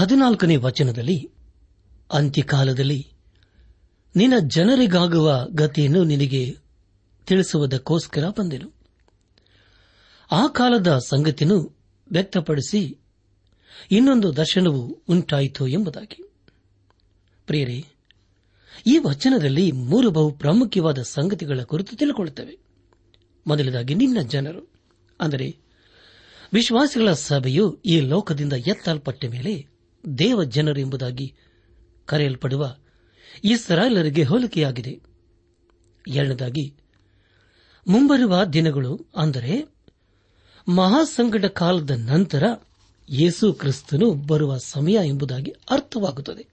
ಹದಿನಾಲ್ಕನೇ 0.00 0.56
ವಚನದಲ್ಲಿ 0.56 1.18
ಅಂತ್ಯಕಾಲದಲ್ಲಿ 2.12 3.00
ನಿನ್ನ 4.16 4.34
ಜನರಿಗಾಗುವ 4.46 5.28
ಗತಿಯನ್ನು 5.54 6.04
ನಿನಗೆ 6.04 6.42
ತಿಳಿಸುವುದಕ್ಕೋಸ್ಕರ 7.26 8.28
ಬಂದೆನು 8.28 8.68
ಆ 10.30 10.46
ಕಾಲದ 10.46 10.98
ಸಂಗತಿಯನ್ನು 11.10 11.58
ವ್ಯಕ್ತಪಡಿಸಿ 12.10 12.82
ಇನ್ನೊಂದು 13.90 14.36
ದರ್ಶನವು 14.36 14.82
ಉಂಟಾಯಿತು 15.08 15.68
ಎಂಬುದಾಗಿ 15.68 16.20
ಪ್ರಿಯರೇ 17.48 17.78
ಈ 18.86 18.98
ವಚನದಲ್ಲಿ 18.98 19.72
ಮೂರು 19.72 20.10
ಬಹು 20.10 20.30
ಪ್ರಾಮುಖ್ಯವಾದ 20.32 21.02
ಸಂಗತಿಗಳ 21.10 21.62
ಕುರಿತು 21.62 21.96
ತಿಳಿಕೊಳ್ಳುತ್ತವೆ 21.96 22.54
ಮೊದಲದಾಗಿ 23.46 23.94
ನಿನ್ನ 23.94 24.20
ಜನರು 24.28 24.62
ಅಂದರೆ 25.20 25.48
ವಿಶ್ವಾಸಿಗಳ 26.52 27.12
ಸಭೆಯು 27.20 27.80
ಈ 27.84 28.00
ಲೋಕದಿಂದ 28.00 28.52
ಎತ್ತಲ್ಪಟ್ಟ 28.52 29.24
ಮೇಲೆ 29.30 29.52
ದೇವ 30.04 30.44
ಜನರು 30.44 30.80
ಎಂಬುದಾಗಿ 30.80 31.26
ಕರೆಯಲ್ಪಡುವ 32.08 32.64
ಇಸ್ರಾಯೇಲರಿಗೆ 33.44 34.22
ಹೋಲಿಕೆಯಾಗಿದೆ 34.22 34.94
ಎರಡನೇದಾಗಿ 36.04 36.64
ಮುಂಬರುವ 37.86 38.44
ದಿನಗಳು 38.52 38.92
ಅಂದರೆ 39.16 39.54
ಮಹಾಸಂಕಟ 40.68 41.44
ಕಾಲದ 41.52 41.90
ನಂತರ 42.04 42.44
ಯೇಸು 43.08 43.52
ಕ್ರಿಸ್ತನು 43.52 44.10
ಬರುವ 44.26 44.58
ಸಮಯ 44.66 44.98
ಎಂಬುದಾಗಿ 45.04 45.52
ಅರ್ಥವಾಗುತ್ತದೆ 45.70 46.44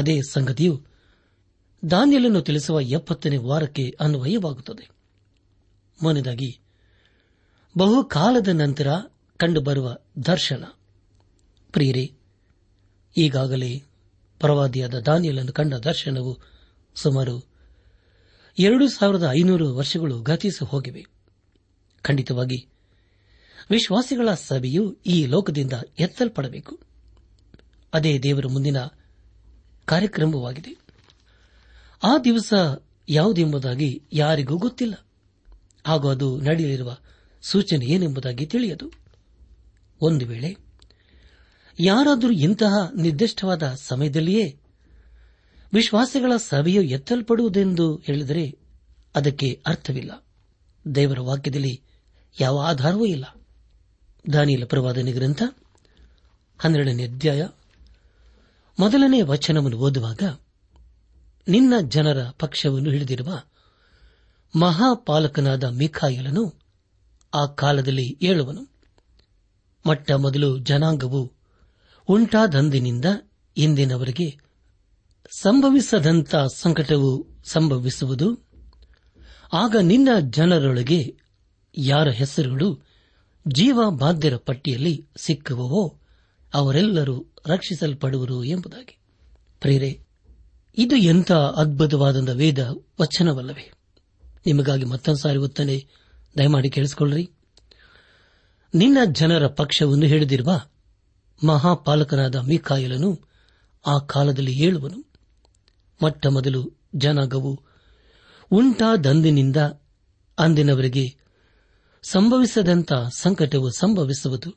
ಅದೇ 0.00 0.20
ಸಂಗತಿಯು 0.30 0.74
ದಾನಿಯಲನ್ನು 1.82 2.40
ತಿಳಿಸುವ 2.40 2.80
ಎಪ್ಪತ್ತನೇ 2.90 3.36
ವಾರಕ್ಕೆ 3.42 3.84
ಅನ್ವಯವಾಗುತ್ತದೆ 4.00 4.84
ಮೊನೆಯದಾಗಿ 5.98 6.50
ಬಹುಕಾಲದ 7.76 8.48
ನಂತರ 8.54 8.88
ಕಂಡುಬರುವ 9.40 9.88
ದರ್ಶನ 10.26 10.64
ಪ್ರಿಯರೇ 11.74 12.04
ಈಗಾಗಲೇ 13.16 13.70
ಪರವಾದಿಯಾದ 14.40 14.94
ದಾನಿಯಲನ್ನು 15.06 15.52
ಕಂಡ 15.52 15.74
ದರ್ಶನವು 15.84 16.32
ಸುಮಾರು 16.96 17.36
ಎರಡು 18.58 18.88
ಸಾವಿರದ 18.88 19.26
ಐನೂರು 19.32 19.74
ವರ್ಷಗಳು 19.74 20.22
ಗತಿಸಿ 20.22 20.64
ಹೋಗಿವೆ 20.64 21.02
ಖಂಡಿತವಾಗಿ 22.04 22.58
ವಿಶ್ವಾಸಿಗಳ 23.70 24.28
ಸಭೆಯು 24.42 24.82
ಈ 25.06 25.26
ಲೋಕದಿಂದ 25.26 25.72
ಎತ್ತಲ್ಪಡಬೇಕು 25.98 26.74
ಅದೇ 27.92 28.18
ದೇವರ 28.18 28.46
ಮುಂದಿನ 28.46 28.78
ಕಾರ್ಯಕ್ರಮವಾಗಿದೆ 29.88 30.72
ಆ 32.02 32.18
ದಿವಸ 32.24 32.52
ಯಾವುದೆಂಬುದಾಗಿ 33.08 34.02
ಯಾರಿಗೂ 34.12 34.58
ಗೊತ್ತಿಲ್ಲ 34.58 34.94
ಹಾಗೂ 35.86 36.08
ಅದು 36.08 36.40
ನಡೆಯಲಿರುವ 36.40 36.90
ಸೂಚನೆ 37.42 37.86
ಏನೆಂಬುದಾಗಿ 37.86 38.46
ತಿಳಿಯದು 38.46 38.86
ಒಂದು 40.00 40.26
ವೇಳೆ 40.26 40.50
ಯಾರಾದರೂ 41.80 42.30
ಇಂತಹ 42.30 42.74
ನಿರ್ದಿಷ್ಟವಾದ 42.94 43.74
ಸಮಯದಲ್ಲಿಯೇ 43.82 44.46
ವಿಶ್ವಾಸಗಳ 45.72 46.32
ಸಭೆಯು 46.36 46.82
ಎತ್ತಲ್ಪಡುವುದೆಂದು 46.82 47.96
ಹೇಳಿದರೆ 48.04 48.44
ಅದಕ್ಕೆ 49.14 49.62
ಅರ್ಥವಿಲ್ಲ 49.66 50.12
ದೇವರ 50.94 51.20
ವಾಕ್ಯದಲ್ಲಿ 51.20 51.74
ಯಾವ 52.40 52.58
ಆಧಾರವೂ 52.66 53.06
ಇಲ್ಲ 53.06 53.24
ದಾನಿಯಲ 54.32 54.64
ಪ್ರವಾದನೆ 54.64 55.12
ಗ್ರಂಥ 55.12 55.42
ಹನ್ನೆರಡನೇ 56.60 57.04
ಅಧ್ಯಾಯ 57.04 57.42
ಮೊದಲನೇ 58.78 59.22
ವಚನವನ್ನು 59.22 59.78
ಓದುವಾಗ 59.78 60.22
ನಿನ್ನ 61.48 61.74
ಜನರ 61.88 62.30
ಪಕ್ಷವನ್ನು 62.38 62.90
ಹಿಡಿದಿರುವ 62.90 63.30
ಮಹಾಪಾಲಕನಾದ 64.54 65.64
ಮಿಖಾಯಿಲನು 65.64 66.44
ಆ 67.32 67.46
ಕಾಲದಲ್ಲಿ 67.46 68.18
ಏಳುವನು 68.22 68.62
ಮೊಟ್ಟ 69.84 70.12
ಮೊದಲು 70.12 70.58
ಜನಾಂಗವು 70.58 71.22
ಉಂಟಾದಂದಿನಿಂದ 72.08 73.04
ಇಂದಿನವರೆಗೆ 73.56 74.28
ಸಂಭವಿಸದಂತ 75.38 76.36
ಸಂಕಟವು 76.36 77.10
ಸಂಭವಿಸುವುದು 77.44 78.28
ಆಗ 79.52 79.76
ನಿನ್ನ 79.82 80.08
ಜನರೊಳಗೆ 80.30 81.00
ಯಾರ 81.74 82.08
ಹೆಸರುಗಳು 82.10 82.68
ಜೀವ 83.46 83.80
ಬಾಧ್ಯರ 83.90 84.36
ಪಟ್ಟಿಯಲ್ಲಿ 84.36 85.08
ಸಿಕ್ಕುವವೋ 85.16 85.82
ಅವರೆಲ್ಲರೂ 86.52 87.16
ರಕ್ಷಿಸಲ್ಪಡುವರು 87.46 88.44
ಎಂಬುದಾಗಿ 88.44 88.94
ಪ್ರೇರೆ 89.62 89.90
ಇದು 90.78 90.96
ಎಂಥ 91.04 91.30
ಅದ್ಭುತವಾದಂಥ 91.56 92.30
ವೇದ 92.34 92.62
ವಚನವಲ್ಲವೇ 93.00 93.64
ನಿಮಗಾಗಿ 94.46 94.84
ಮತ್ತೊಂದು 94.84 95.18
ಸಾರಿ 95.18 95.38
ಒತ್ತನೆ 95.38 95.76
ದಯಮಾಡಿ 96.38 96.70
ಕೇಳಿಸಿಕೊಳ್ಳ್ರಿ 96.70 97.24
ನಿನ್ನ 98.74 98.98
ಜನರ 99.12 99.46
ಪಕ್ಷವನ್ನು 99.46 100.06
ಹಿಡಿದಿರುವ 100.06 100.50
ಮಹಾಪಾಲಕನಾದ 101.40 102.36
ಮಿಕಾಯಲನು 102.36 103.10
ಆ 103.84 103.98
ಕಾಲದಲ್ಲಿ 103.98 104.54
ಏಳುವನು 104.58 104.98
ಮೊಟ್ಟ 106.00 106.26
ಮೊದಲು 106.26 106.60
ಜನಾಂಗವು 106.96 107.52
ಉಂಟಾದಂದಿನಿಂದ 108.50 109.56
ಅಂದಿನವರೆಗೆ 110.38 111.04
ಸಂಭವಿಸದಂತ 112.04 112.92
ಸಂಕಟವು 113.16 113.70
ಸಂಭವಿಸುವುದು 113.70 114.50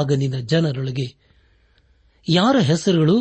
ಆಗ 0.00 0.12
ನಿನ್ನ 0.12 0.38
ಜನರೊಳಗೆ 0.46 1.06
ಯಾರ 2.26 2.56
ಹೆಸರುಗಳು 2.60 3.16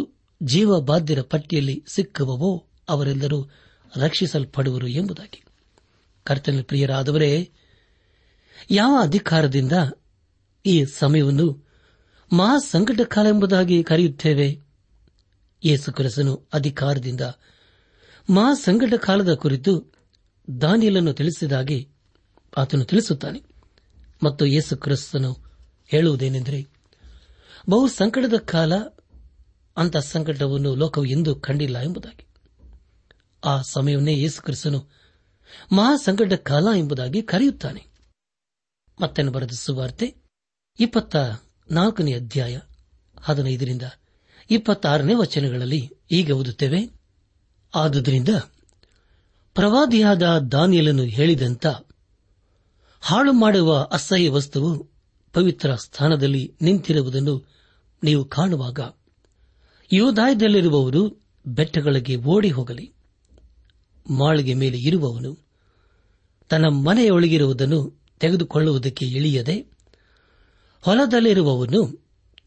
ಜೀವಬಾಧ್ಯರ 0.42 1.22
ಪಟ್ಟಿಯಲ್ಲಿ 1.24 1.84
ಸಿಕ್ಕುವವೋ 1.88 2.52
ಅವರೆಲ್ಲರೂ 2.90 3.40
ರಕ್ಷಿಸಲ್ಪಡುವರು 3.94 4.88
ಎಂಬುದಾಗಿ 4.88 5.40
ಕರ್ತನ 6.26 6.62
ಪ್ರಿಯರಾದವರೇ 6.62 7.30
ಯಾವ 8.72 8.94
ಅಧಿಕಾರದಿಂದ 9.02 9.76
ಈ 10.66 10.86
ಸಮಯವನ್ನು 11.00 11.48
ಮಹಾಸಂಕಟ 12.32 13.02
ಕಾಲ 13.08 13.28
ಎಂಬುದಾಗಿ 13.28 13.84
ಕರೆಯುತ್ತೇವೆ 13.84 14.48
ಯೇಸುಕ್ರಿಸ್ತನು 15.64 16.34
ಅಧಿಕಾರದಿಂದ 16.54 17.22
ಮಹಾಸಂಕಟ 18.30 18.94
ಕಾಲದ 19.04 19.34
ಕುರಿತು 19.36 19.74
ದಾನಿಯಲನ್ನು 20.48 21.14
ತಿಳಿಸಿದಾಗಿ 21.14 21.80
ಆತನು 22.54 22.86
ತಿಳಿಸುತ್ತಾನೆ 22.86 23.40
ಮತ್ತು 24.24 24.46
ಯೇಸು 24.46 24.78
ಕ್ರಿಸ್ತನು 24.78 25.32
ಹೇಳುವುದೇನೆಂದರೆ 25.92 26.60
ಬಹು 27.70 27.88
ಸಂಕಟದ 27.88 28.38
ಕಾಲ 28.46 28.74
ಅಂಥ 29.78 29.98
ಸಂಕಟವನ್ನು 29.98 30.76
ಲೋಕವು 30.76 31.06
ಎಂದೂ 31.06 31.36
ಕಂಡಿಲ್ಲ 31.36 31.78
ಎಂಬುದಾಗಿ 31.82 32.24
ಆ 33.44 33.62
ಸಮಯವನ್ನೇ 33.62 34.14
ಯೇಸು 34.14 34.42
ಕ್ರಿಸ್ತನು 34.42 34.80
ಮಹಾಸಂಕಟ 35.74 36.34
ಕಾಲ 36.34 36.68
ಎಂಬುದಾಗಿ 36.78 37.22
ಕರೆಯುತ್ತಾನೆ 37.22 37.82
ಮತ್ತೆ 39.02 39.24
ಬರೆದ 39.24 39.52
ಸುವಾರ್ತೆ 39.52 40.08
ಇಪ್ಪತ್ತ 40.80 41.16
ನಾಲ್ಕನೇ 41.72 42.14
ಅಧ್ಯಾಯ 42.14 42.60
ಹದಿನೈದರಿಂದ 43.20 43.82
ಇಪ್ಪತ್ತಾರನೇ 44.50 45.14
ವಚನಗಳಲ್ಲಿ 45.14 45.92
ಈಗ 46.12 46.32
ಓದುತ್ತೇವೆ 46.32 46.82
ಆದುದರಿಂದ 47.76 48.30
ಪ್ರವಾದಿಯಾದ 49.56 50.24
ದಾನಿಯಲನ್ನು 50.52 51.04
ಹೇಳಿದಂತ 51.04 51.68
ಹಾಳು 53.02 53.34
ಮಾಡುವ 53.34 53.88
ಅಸಹ್ಯ 53.92 54.30
ವಸ್ತುವು 54.30 54.90
ಪವಿತ್ರ 55.34 55.76
ಸ್ಥಾನದಲ್ಲಿ 55.76 56.56
ನಿಂತಿರುವುದನ್ನು 56.62 57.36
ನೀವು 58.04 58.26
ಕಾಣುವಾಗ 58.26 58.80
ಯೋದಾಯದಲ್ಲಿರುವವರು 59.92 61.02
ಬೆಟ್ಟಗಳಿಗೆ 61.46 62.16
ಓಡಿ 62.26 62.50
ಹೋಗಲಿ 62.50 62.86
ಮಾಳಿಗೆ 64.06 64.54
ಮೇಲೆ 64.54 64.78
ಇರುವವನು 64.80 65.32
ತನ್ನ 66.50 66.66
ಮನೆಯೊಳಗಿರುವುದನ್ನು 66.84 67.80
ತೆಗೆದುಕೊಳ್ಳುವುದಕ್ಕೆ 68.22 69.06
ಇಳಿಯದೆ 69.10 69.56
ಹೊಲದಲ್ಲಿರುವವನು 70.84 71.82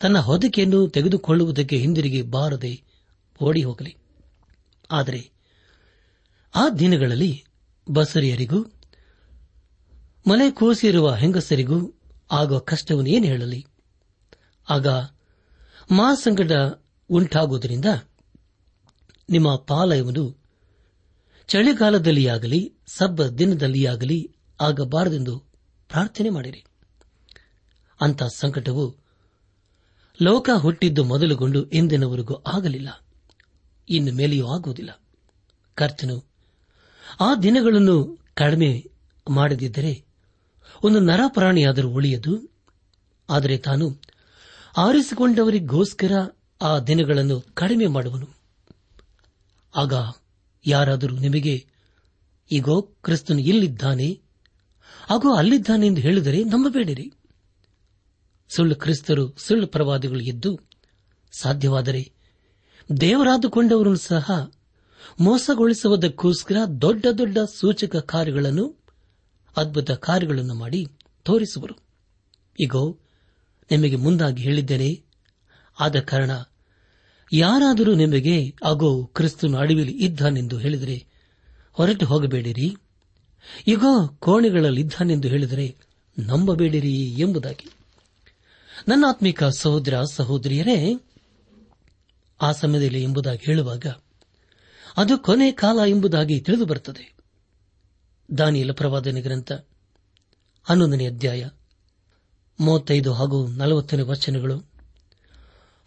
ತನ್ನ 0.00 0.18
ಹೊದಿಕೆಯನ್ನು 0.20 0.88
ತೆಗೆದುಕೊಳ್ಳುವುದಕ್ಕೆ 0.88 1.76
ಹಿಂದಿರುಗಿ 1.76 2.22
ಬಾರದೆ 2.28 2.72
ಓಡಿ 3.40 3.62
ಹೋಗಲಿ 3.62 3.92
ಆದರೆ 4.90 5.20
ಆ 6.54 6.68
ದಿನಗಳಲ್ಲಿ 6.78 7.32
ಬಸರಿಯರಿಗೂ 7.86 8.60
ಮನೆ 10.26 10.50
ಕೂಸಿರುವ 10.50 11.10
ಹೆಂಗಸರಿಗೂ 11.14 11.78
ಆಗುವ 12.30 12.58
ಕಷ್ಟವನ್ನು 12.62 13.10
ಏನು 13.10 13.26
ಹೇಳಲಿ 13.26 13.60
ಆಗ 14.66 14.88
ಮಾಸಂಗಡ 15.90 16.52
ಉಂಟಾಗುವುದರಿಂದ 17.10 17.88
ನಿಮ್ಮ 19.28 19.48
ಪಾಲಯವನ್ನು 19.66 20.24
ಚಳಿಗಾಲದಲ್ಲಿಯಾಗಲಿ 21.48 22.60
ಸಬ್ಬ 22.88 23.26
ದಿನದಲ್ಲಿಯಾಗಲಿ 23.38 24.18
ಆಗಬಾರದೆಂದು 24.60 25.34
ಪ್ರಾರ್ಥನೆ 25.90 26.30
ಮಾಡಿರಿ 26.30 26.60
ಅಂಥ 28.00 28.22
ಸಂಕಟವು 28.34 28.84
ಲೋಕ 30.18 30.50
ಹುಟ್ಟಿದ್ದು 30.56 31.04
ಮೊದಲುಗೊಂಡು 31.04 31.60
ಎಂದಿನವರೆಗೂ 31.72 32.34
ಆಗಲಿಲ್ಲ 32.46 32.90
ಇನ್ನು 33.88 34.12
ಮೇಲೆಯೂ 34.12 34.46
ಆಗುವುದಿಲ್ಲ 34.46 34.92
ಕರ್ತನು 35.76 36.16
ಆ 37.20 37.34
ದಿನಗಳನ್ನು 37.42 37.96
ಕಡಿಮೆ 38.34 38.70
ಮಾಡದಿದ್ದರೆ 39.26 39.92
ಒಂದು 40.84 41.00
ನರಪ್ರಾಣಿಯಾದರೂ 41.00 41.88
ಉಳಿಯದು 41.90 42.34
ಆದರೆ 43.28 43.56
ತಾನು 43.58 43.86
ಆರಿಸಿಕೊಂಡವರಿಗೋಸ್ಕರ 44.76 46.12
ಆ 46.60 46.78
ದಿನಗಳನ್ನು 46.78 47.40
ಕಡಿಮೆ 47.54 47.86
ಮಾಡುವನು 47.86 48.26
ಆಗ 49.74 49.94
ಯಾರಾದರೂ 50.64 51.16
ನಿಮಗೆ 51.16 51.54
ಈಗೋ 52.50 52.82
ಕ್ರಿಸ್ತನು 52.82 53.40
ಇಲ್ಲಿದ್ದಾನೆ 53.40 54.08
ಹಾಗೂ 55.08 55.36
ಅಲ್ಲಿದ್ದಾನೆ 55.36 55.86
ಎಂದು 55.86 56.00
ಹೇಳಿದರೆ 56.00 56.44
ನಂಬಬೇಡಿರಿ 56.44 57.06
ಸುಳ್ಳು 58.50 58.74
ಕ್ರಿಸ್ತರು 58.74 59.24
ಸುಳ್ಳು 59.38 59.66
ಪ್ರವಾದಿಗಳು 59.66 60.20
ಎದ್ದು 60.20 60.50
ಸಾಧ್ಯವಾದರೆ 61.32 62.02
ದೇವರಾದುಕೊಂಡವರನ್ನು 63.00 64.02
ಸಹ 64.06 64.28
ಮೋಸಗೊಳಿಸುವುದಕ್ಕೋಸ್ಕರ 65.20 66.56
ದೊಡ್ಡ 66.82 67.06
ದೊಡ್ಡ 67.18 67.38
ಸೂಚಕ 67.56 67.96
ಕಾರ್ಯಗಳನ್ನು 68.06 68.64
ಅದ್ಭುತ 69.56 69.90
ಕಾರ್ಯಗಳನ್ನು 69.90 70.54
ಮಾಡಿ 70.54 70.80
ತೋರಿಸುವರು 71.26 71.76
ಈಗೋ 72.58 72.82
ನಿಮಗೆ 73.70 73.96
ಮುಂದಾಗಿ 73.96 74.42
ಹೇಳಿದ್ದೇನೆ 74.42 74.90
ಆದ 75.76 76.00
ಕಾರಣ 76.00 76.32
ಯಾರಾದರೂ 77.32 77.94
ನಿಮಗೆ 77.94 78.54
ಅಗೋ 78.62 79.04
ಕ್ರಿಸ್ತನ 79.04 79.56
ಅಡವಿಲಿ 79.56 79.92
ಇದ್ದಾನೆಂದು 79.92 80.58
ಹೇಳಿದರೆ 80.58 81.06
ಹೊರಟು 81.72 82.06
ಹೋಗಬೇಡಿರಿ 82.06 82.76
ಕೋಣೆಗಳಲ್ಲಿ 84.18 84.80
ಇದ್ದಾನೆಂದು 84.80 85.28
ಹೇಳಿದರೆ 85.28 85.76
ನಂಬಬೇಡಿರಿ 86.18 87.14
ಎಂಬುದಾಗಿ 87.18 87.70
ನನ್ನ 88.88 89.04
ಆತ್ಮಿಕ 89.08 89.44
ಸಹೋದರ 89.44 90.02
ಸಹೋದರಿಯರೇ 90.02 90.94
ಆ 92.42 92.52
ಸಮಯದಲ್ಲಿ 92.52 93.02
ಎಂಬುದಾಗಿ 93.02 93.40
ಹೇಳುವಾಗ 93.44 93.86
ಅದು 94.96 95.18
ಕೊನೆ 95.18 95.52
ಕಾಲ 95.52 95.78
ಎಂಬುದಾಗಿ 95.88 96.40
ತಿಳಿದು 96.40 96.64
ಬರುತ್ತದೆ 96.64 97.14
ದಾನಿಯಲ 98.38 98.72
ಪ್ರವಾದನೆ 98.72 99.20
ಗ್ರಂಥ 99.20 99.52
ಹನ್ನೊಂದನೇ 100.62 101.06
ಅಧ್ಯಾಯ 101.06 101.48
ಮೂವತ್ತೈದು 102.60 103.12
ಹಾಗೂ 103.12 103.48
ನಲವತ್ತನೇ 103.48 104.02
ವಚನಗಳು 104.02 104.58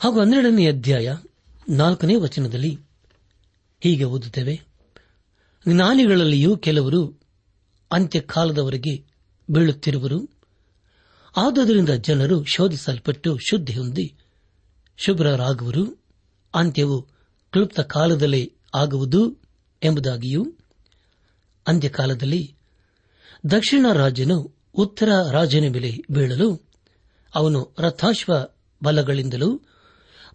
ಹಾಗೂ 0.00 0.20
ಹನ್ನೆರಡನೇ 0.22 0.68
ಅಧ್ಯಾಯ 0.68 1.14
ನಾಲ್ಕನೇ 1.70 2.16
ವಚನದಲ್ಲಿ 2.16 2.78
ಹೀಗೆ 3.80 4.04
ಓದುತ್ತೇವೆ 4.04 4.56
ಜ್ಞಾನಿಗಳಲ್ಲಿಯೂ 5.68 6.58
ಕೆಲವರು 6.58 7.02
ಅಂತ್ಯಕಾಲದವರೆಗೆ 7.92 8.94
ಬೀಳುತ್ತಿರುವರು 9.50 10.20
ಆದ್ದರಿಂದ 11.38 11.90
ಜನರು 11.90 12.44
ಶೋಧಿಸಲ್ಪಟ್ಟು 12.44 13.38
ಶುದ್ಧಿ 13.50 13.74
ಹೊಂದಿ 13.74 14.16
ಶುಭ್ರರಾಗುವರು 14.98 15.84
ಅಂತ್ಯವು 16.56 17.08
ಕ್ಲುಪ್ತ 17.54 17.80
ಕಾಲದಲ್ಲೇ 17.80 18.54
ಆಗುವುದು 18.74 19.22
ಎಂಬುದಾಗಿಯೂ 19.84 20.44
ಅಂತ್ಯಕಾಲದಲ್ಲಿ 21.68 22.56
ದಕ್ಷಿಣ 23.52 23.86
ರಾಜ್ಯನು 23.94 24.38
ಉತ್ತರ 24.74 25.10
ರಾಜನ 25.32 25.70
ಮೇಲೆ 25.70 25.92
ಬೀಳಲು 26.12 26.50
ಅವನು 27.36 27.76
ರಥಾಶ್ವ 27.80 28.34
ಬಲಗಳಿಂದಲೂ 28.84 29.50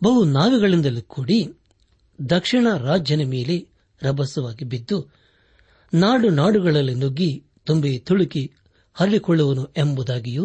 ಬಹು 0.03 0.24
ನಾವೆಗಳಿಂದಲೂ 0.31 1.03
ಕೂಡಿ 1.03 1.38
ದಕ್ಷಿಣ 2.18 2.66
ರಾಜ್ಯನ 2.81 3.22
ಮೇಲೆ 3.27 3.57
ರಭಸವಾಗಿ 4.03 4.64
ಬಿದ್ದು 4.64 4.98
ನಾಡು 5.92 6.29
ನಾಡುಗಳಲ್ಲಿ 6.31 6.94
ನುಗ್ಗಿ 6.94 7.31
ತುಂಬಿ 7.64 7.98
ತುಳುಕಿ 7.98 8.42
ಹರಡಿಕೊಳ್ಳುವನು 8.96 9.64
ಎಂಬುದಾಗಿಯೂ 9.77 10.44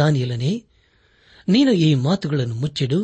ದಾನಿಯಲನೇ 0.00 0.52
ನೀನು 1.48 1.72
ಈ 1.78 1.94
ಮಾತುಗಳನ್ನು 1.94 2.54
ಮುಚ್ಚಿಡು 2.54 2.98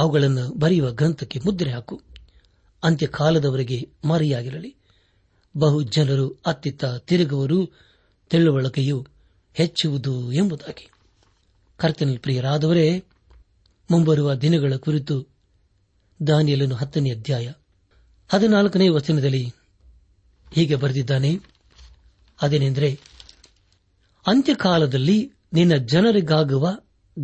ಅವುಗಳನ್ನು 0.00 0.54
ಬರೆಯುವ 0.54 0.92
ಗ್ರಂಥಕ್ಕೆ 0.92 1.40
ಮುದ್ರೆ 1.44 1.70
ಹಾಕು 1.72 1.96
ಅಂತ್ಯಕಾಲದವರೆಗೆ 2.82 3.78
ಮಾರಿಯಾಗಿರಲಿ 4.04 4.70
ಬಹು 5.54 5.82
ಜನರು 5.82 6.26
ಅತ್ತಿತ್ತ 6.46 6.84
ತಿರುಗುವರು 6.84 7.58
ತಿಳುವಳಿಕೆಯು 8.30 8.98
ಹೆಚ್ಚುವುದು 9.56 10.32
ಎಂಬುದಾಗಿ 10.32 10.86
ಕರ್ತನಲ್ಲಿ 11.78 12.18
ಪ್ರಿಯರಾದವರೇ 12.18 12.86
ಮುಂಬರುವ 13.92 14.34
ದಿನಗಳ 14.34 14.76
ಕುರಿತು 14.76 15.16
ದಾನಿಯಲನು 16.20 16.74
ಹತ್ತನೇ 16.74 17.10
ಅಧ್ಯಾಯ 17.10 17.46
ಹದಿನಾಲ್ಕನೇ 18.30 18.88
ವಚನದಲ್ಲಿ 18.88 19.42
ಹೀಗೆ 20.46 20.76
ಬರೆದಿದ್ದಾನೆ 20.76 21.30
ಅದೇನೆಂದರೆ 22.38 22.90
ಅಂತ್ಯಕಾಲದಲ್ಲಿ 24.26 25.18
ನಿನ್ನ 25.52 25.74
ಜನರಿಗಾಗುವ 25.86 26.66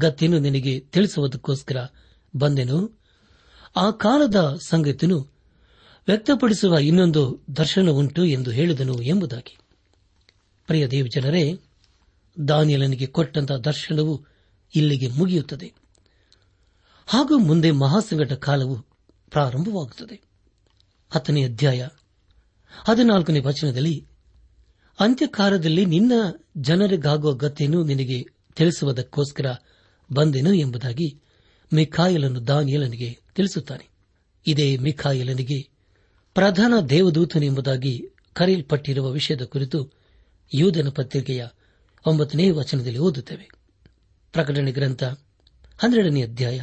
ಗತಿಯನ್ನು 0.00 0.39
ನಿನಗೆ 0.39 0.81
ತಿಳಿಸುವುದಕ್ಕೋಸ್ಕರ 0.93 1.79
ಬಂದೆನು 2.35 2.79
ಆ 3.77 3.87
ಕಾಲದ 3.99 4.39
ಸಂಗತಿಯನ್ನು 4.69 5.19
ವ್ಯಕ್ತಪಡಿಸುವ 6.09 6.79
ಇನ್ನೊಂದು 6.81 7.23
ದರ್ಶನ 7.57 7.91
ಉಂಟು 7.93 8.23
ಎಂದು 8.27 8.51
ಹೇಳಿದನು 8.51 8.95
ಎಂಬುದಾಗಿ 9.03 9.55
ಪ್ರಿಯ 10.69 10.87
ಜನರೇ 11.09 11.45
ದಾನಿಯಲನಿಗೆ 12.37 13.07
ಕೊಟ್ಟಂತಹ 13.07 13.59
ದರ್ಶನವು 13.61 14.15
ಇಲ್ಲಿಗೆ 14.75 15.09
ಮುಗಿಯುತ್ತದೆ 15.11 15.69
ಹಾಗೂ 17.09 17.39
ಮುಂದೆ 17.39 17.71
ಮಹಾಸಂಕಟ 17.71 18.33
ಕಾಲವು 18.33 18.77
ಪ್ರಾರಂಭವಾಗುತ್ತದೆ 19.31 20.21
ಹತ್ತನೇ 21.11 21.45
ಅಧ್ಯಾಯ 21.45 21.89
ಹದಿನಾಲ್ಕನೇ 22.71 23.41
ವಚನದಲ್ಲಿ 23.41 24.07
ಅಂತ್ಯಕಾಲದಲ್ಲಿ 25.01 25.85
ನಿನ್ನ 25.85 26.13
ಜನರಿಗಾಗುವ 26.57 27.33
ಗತಿಯನ್ನು 27.35 27.85
ನಿನಗೆ 27.85 28.25
ತಿಳಿಸುವುದಕ್ಕೋಸ್ಕರ 28.57 29.47
ಬಂದೆನು 30.13 30.55
ಎಂಬುದಾಗಿ 30.55 31.23
ಮಿಖಾಯಲನ್ನು 31.73 32.47
ದಾನಿಯಲನಿಗೆ 32.47 33.19
ತಿಳಿಸುತ್ತಾನೆ 33.35 33.89
ಇದೇ 34.47 34.77
ಮಿಖಾಯಲನಿಗೆ 34.77 35.69
ಪ್ರಧಾನ 36.35 36.73
ಎಂಬುದಾಗಿ 37.43 38.13
ಕರೆಯಲ್ಪಟ್ಟಿರುವ 38.35 39.11
ವಿಷಯದ 39.11 39.45
ಕುರಿತು 39.45 39.93
ಯೋಧನ 40.55 40.89
ಪತ್ರಿಕೆಯ 40.89 41.47
ಒಂಬತ್ತನೇ 42.07 42.51
ವಚನದಲ್ಲಿ 42.51 42.99
ಓದುತ್ತೇವೆ 42.99 43.49
ಪ್ರಕಟಣೆ 44.33 44.73
ಗ್ರಂಥ 44.73 45.05
ಹನ್ನೆರಡನೇ 45.79 46.23
ಅಧ್ಯಾಯ 46.23 46.61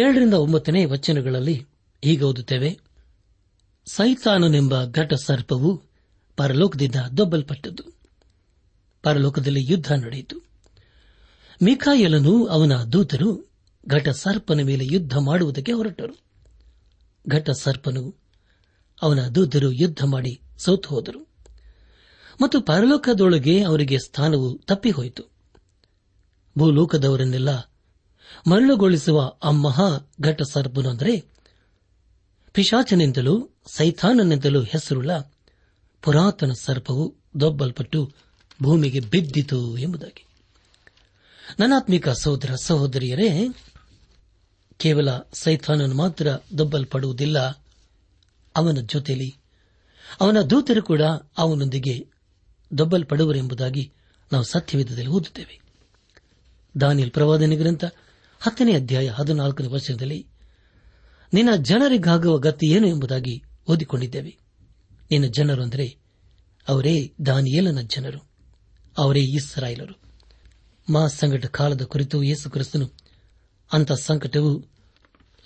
ಎರಡರಿಂದ 0.00 0.34
ಒಂಬತ್ತನೇ 0.34 0.84
ವಚನಗಳಲ್ಲಿ 0.84 1.56
ಹೀಗೆ 2.02 2.24
ಓದುತ್ತೇವೆ 2.24 2.70
ಸೈತಾನನೆಂಬ 3.86 4.74
ಘಟ 4.92 5.14
ಸರ್ಪವು 5.22 5.70
ಪರಲೋಕದಿಂದ 6.38 6.98
ದೊಬ್ಬಲ್ಪಟ್ಟದ್ದು 7.18 7.84
ಪರಲೋಕದಲ್ಲಿ 9.04 9.62
ಯುದ್ಧ 9.64 9.92
ನಡೆಯಿತು 9.94 10.36
ಮಿಖಾಯಲನು 11.60 12.46
ಅವನ 12.46 12.74
ದೂತರು 12.92 13.30
ಘಟ 13.86 14.08
ಸರ್ಪನ 14.16 14.60
ಮೇಲೆ 14.62 14.84
ಯುದ್ಧ 14.86 15.14
ಮಾಡುವುದಕ್ಕೆ 15.18 15.72
ಹೊರಟರು 15.72 16.14
ಘಟ 17.24 17.50
ಸರ್ಪನು 17.54 18.02
ಅವನ 18.98 19.20
ದೂತರು 19.34 19.70
ಯುದ್ಧ 19.72 20.02
ಮಾಡಿ 20.04 20.32
ಸೋತು 20.58 20.88
ಹೋದರು 20.88 21.20
ಮತ್ತು 22.40 22.60
ಪರಲೋಕದೊಳಗೆ 22.60 23.62
ಅವರಿಗೆ 23.64 23.98
ಸ್ಥಾನವು 23.98 24.48
ತಪ್ಪಿಹೋಯಿತು 24.64 25.24
ಭೂಲೋಕದವರನ್ನೆಲ್ಲ 26.56 27.50
ಮರಳುಗೊಳಿಸುವ 28.50 29.18
ಆ 29.42 29.50
ಮಹಾ 29.58 29.88
ಘಟ 30.20 30.42
ಸರ್ಪನಂದರೆ 30.52 31.14
ಪಿಶಾಚನಿಂದಲೂ 32.54 33.34
ಸೈಥಾನನೆಂತಲೂ 33.66 34.62
ಹೆಸರುಳ್ಳ 34.62 35.10
ಪುರಾತನ 36.02 36.52
ಸರ್ಪವು 36.56 37.04
ದೊಬ್ಬಲ್ಪಟ್ಟು 37.40 38.00
ಭೂಮಿಗೆ 38.62 39.00
ಬಿದ್ದಿತು 39.00 39.76
ಎಂಬುದಾಗಿ 39.78 40.24
ನನಾತ್ಮಿಕ 41.58 42.08
ಸಹೋದರ 42.08 42.52
ಸಹೋದರಿಯರೇ 42.64 43.28
ಕೇವಲ 44.80 45.08
ಸೈಥಾನನು 45.34 45.94
ಮಾತ್ರ 45.94 46.26
ದೊಬ್ಬಲ್ಪಡುವುದಿಲ್ಲ 46.58 47.38
ಅವನ 48.54 48.78
ಜೊತೆಯಲ್ಲಿ 48.86 49.30
ಅವನ 50.20 50.38
ದೂತರು 50.50 50.82
ಕೂಡ 50.82 51.02
ಅವನೊಂದಿಗೆ 51.38 51.94
ದೊಬ್ಬಲ್ಪಡುವರೆಂಬುದಾಗಿ 52.70 53.84
ನಾವು 54.32 54.44
ಸತ್ಯವಿಧದಲ್ಲಿ 54.44 55.10
ಓದುತ್ತೇವೆ 55.10 55.56
ದಾನಿಲ್ 56.74 57.10
ಪ್ರವಾದನೆ 57.10 57.56
ಗ್ರಂಥ 57.56 57.84
ಹತ್ತನೇ 58.40 58.72
ಅಧ್ಯಾಯ 58.72 59.08
ಹದಿನಾಲ್ಕನೇ 59.08 59.68
ವರ್ಷದಲ್ಲಿ 59.68 60.18
ನಿನ್ನ 61.32 61.56
ಜನರಿಗಾಗುವ 61.62 62.38
ಗತಿ 62.38 62.66
ಏನು 62.66 62.86
ಎಂಬುದಾಗಿ 62.88 63.34
ಓದಿಕೊಂಡಿದ್ದೇವೆ 63.68 64.32
ನಿನ್ನ 65.10 65.26
ಜನರು 65.26 65.62
ಅಂದರೆ 65.62 65.86
ಅವರೇ 66.66 66.94
ದಾನಿಯೇಲನ 67.26 67.80
ಜನರು 67.88 68.20
ಅವರೇ 68.96 69.22
ಇಸ್ರಾಯೇಲರು 69.36 69.94
ಮಾ 70.88 71.02
ಸಂಕಟ 71.08 71.46
ಕಾಲದ 71.46 71.84
ಕುರಿತು 71.84 72.22
ಯೇಸು 72.22 72.50
ಕ್ರಿಸ್ತನು 72.50 72.86
ಅಂತ 73.70 73.92
ಸಂಕಟವು 74.02 74.52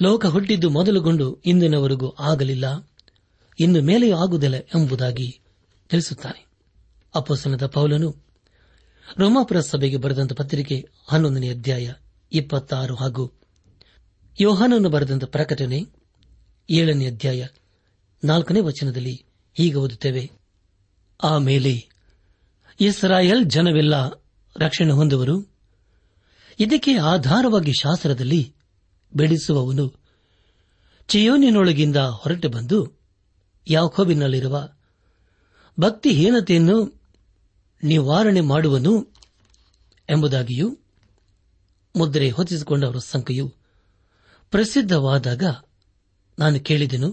ಲೋಕ 0.00 0.26
ಹುಟ್ಟಿದ್ದು 0.26 0.68
ಮೊದಲುಗೊಂಡು 0.70 1.26
ಇಂದಿನವರೆಗೂ 1.44 2.08
ಆಗಲಿಲ್ಲ 2.20 2.66
ಇನ್ನು 3.58 3.82
ಮೇಲೆಯೂ 3.82 4.16
ಆಗುವುದಿಲ್ಲ 4.16 4.56
ಎಂಬುದಾಗಿ 4.74 5.28
ತಿಳಿಸುತ್ತಾನೆ 5.90 6.40
ಅಪ್ಪಸನದ 7.14 7.66
ಪೌಲನು 7.66 8.08
ರೋಮಾಪುರ 9.18 9.60
ಸಭೆಗೆ 9.60 9.96
ಬರೆದಂತ 9.96 10.32
ಪತ್ರಿಕೆ 10.34 10.76
ಹನ್ನೊಂದನೇ 11.06 11.48
ಅಧ್ಯಾಯ 11.50 11.86
ಇಪ್ಪತ್ತಾರು 12.32 12.94
ಹಾಗೂ 12.94 13.24
ಯೋಹಾನನ್ನು 14.40 14.88
ಬರೆದಂತ 14.88 15.24
ಪ್ರಕಟಣೆ 15.24 15.78
ಏಳನೇ 16.68 17.06
ಅಧ್ಯಾಯ 17.06 17.42
ನಾಲ್ಕನೇ 18.22 18.60
ವಚನದಲ್ಲಿ 18.60 19.14
ಹೀಗೆ 19.56 19.74
ಓದುತ್ತೇವೆ 19.74 20.24
ಆಮೇಲೆ 21.20 21.72
ಇಸ್ರಾಯಲ್ 22.80 23.44
ಜನವೆಲ್ಲ 23.50 23.94
ರಕ್ಷಣೆ 24.56 24.92
ಹೊಂದುವರು 24.92 25.36
ಇದಕ್ಕೆ 26.58 26.96
ಆಧಾರವಾಗಿ 27.06 27.72
ಶಾಸ್ತ್ರದಲ್ಲಿ 27.80 28.42
ಬೆಳೆಸುವವನು 29.12 29.86
ಚಿಯೋನಿನೊಳಗಿಂದ 31.08 31.96
ಹೊರಟು 31.96 32.48
ಬಂದು 32.48 32.78
ಯಾಕೋಬಿನಲ್ಲಿರುವ 33.66 34.56
ಭಕ್ತಿಹೀನತೆಯನ್ನು 35.78 36.76
ನಿವಾರಣೆ 37.82 38.40
ಮಾಡುವನು 38.40 38.92
ಎಂಬುದಾಗಿಯೂ 40.08 40.68
ಮುದ್ರೆ 41.98 42.28
ಹೊತ್ತಿಸಿಕೊಂಡವರ 42.30 43.00
ಸಂಖ್ಯೆಯು 43.06 43.46
ಪ್ರಸಿದ್ಧವಾದಾಗ 44.52 45.44
ನಾನು 46.38 46.58
ಕೇಳಿದೆನು 46.60 47.08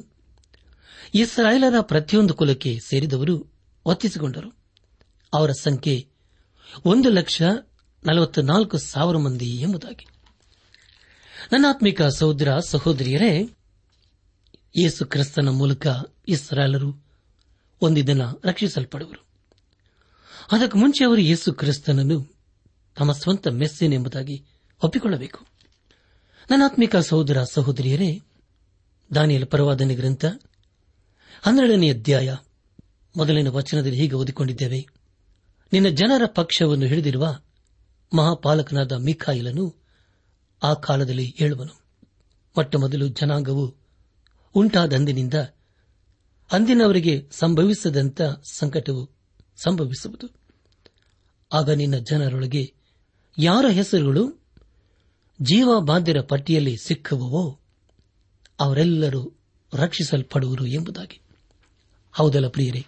ಇಸ್ರಾಯೇಲರ 1.13 1.77
ಪ್ರತಿಯೊಂದು 1.83 2.33
ಕುಲಕ್ಕೆ 2.33 2.71
ಸೇರಿದವರು 2.79 3.35
ಒತ್ತಿಸಿಕೊಂಡರು 3.85 4.49
ಅವರ 5.33 5.51
ಸಂಖ್ಯೆ 5.63 5.95
ಒಂದು 6.85 7.09
ಲಕ್ಷ 7.09 7.37
ನಲವತ್ನಾಲ್ಕು 8.03 8.77
ಸಾವಿರ 8.85 9.17
ಮಂದಿ 9.17 9.49
ಎಂಬುದಾಗಿ 9.57 10.05
ನನ್ನಾತ್ಮಿಕ 11.51 12.01
ಸಹೋದರ 12.17 12.49
ಸಹೋದರಿಯರೇ 12.67 13.31
ಯೇಸು 14.75 15.03
ಕ್ರಿಸ್ತನ 15.05 15.49
ಮೂಲಕ 15.51 15.87
ಇಸ್ರಾಯೇಲರು 16.27 16.89
ಒಂದು 17.81 18.01
ದಿನ 18.07 18.23
ರಕ್ಷಿಸಲ್ಪಡುವರು 18.43 19.21
ಅದಕ್ಕೂ 20.51 20.77
ಮುಂಚೆ 20.77 21.01
ಅವರು 21.05 21.21
ಯೇಸು 21.21 21.49
ಕ್ರಿಸ್ತನನ್ನು 21.53 22.17
ತಮ್ಮ 22.97 23.11
ಸ್ವಂತ 23.13 23.47
ಮೆಸ್ಸಿನ್ 23.53 23.93
ಎಂಬುದಾಗಿ 23.93 24.37
ಒಪ್ಪಿಕೊಳ್ಳಬೇಕು 24.81 25.39
ನನ್ನಾತ್ಮಿಕ 26.49 26.95
ಸಹೋದರ 26.95 27.43
ಸಹೋದರಿಯರೇ 27.53 28.09
ದಾನಿಯಲ್ 29.11 29.45
ಪರವಾದನೆ 29.45 29.95
ಗ್ರಂಥ 29.95 30.25
ಹನ್ನೆರಡನೇ 31.43 31.91
ಅಧ್ಯಾಯ 31.91 32.29
ಮೊದಲಿನ 33.15 33.49
ವಚನದಲ್ಲಿ 33.49 33.97
ಹೀಗೆ 33.97 34.15
ಓದಿಕೊಂಡಿದ್ದೇವೆ 34.15 34.79
ನಿನ್ನ 35.71 35.87
ಜನರ 35.89 36.25
ಪಕ್ಷವನ್ನು 36.33 36.85
ಹಿಡಿದಿರುವ 36.85 37.25
ಮಹಾಪಾಲಕನಾದ 38.11 38.91
ಮಿಖಾಯಿಲನು 38.91 39.65
ಆ 40.61 40.73
ಕಾಲದಲ್ಲಿ 40.73 41.35
ಹೇಳುವನು 41.37 41.73
ಮೊಟ್ಟ 42.55 42.75
ಮೊದಲು 42.75 43.07
ಜನಾಂಗವು 43.07 43.65
ಉಂಟಾದಂದಿನಿಂದ 44.55 45.37
ಅಂದಿನವರಿಗೆ 46.49 47.15
ಸಂಭವಿಸದಂತ 47.31 48.21
ಸಂಕಟವು 48.53 49.03
ಸಂಭವಿಸುವುದು 49.57 50.27
ಆಗ 51.51 51.69
ನಿನ್ನ 51.71 51.97
ಜನರೊಳಗೆ 51.97 52.63
ಯಾರ 53.37 53.65
ಹೆಸರುಗಳು 53.69 54.23
ಬಾಂಧ್ಯರ 55.79 56.21
ಪಟ್ಟಿಯಲ್ಲಿ 56.21 56.77
ಸಿಕ್ಕುವವೋ 56.77 57.59
ಅವರೆಲ್ಲರೂ 58.59 59.31
ರಕ್ಷಿಸಲ್ಪಡುವರು 59.73 60.65
ಎಂಬುದಾಗಿ 60.65 61.21
ಹೌದಲ್ಲ 62.13 62.47
ಪ್ರಿಯರೇ 62.47 62.83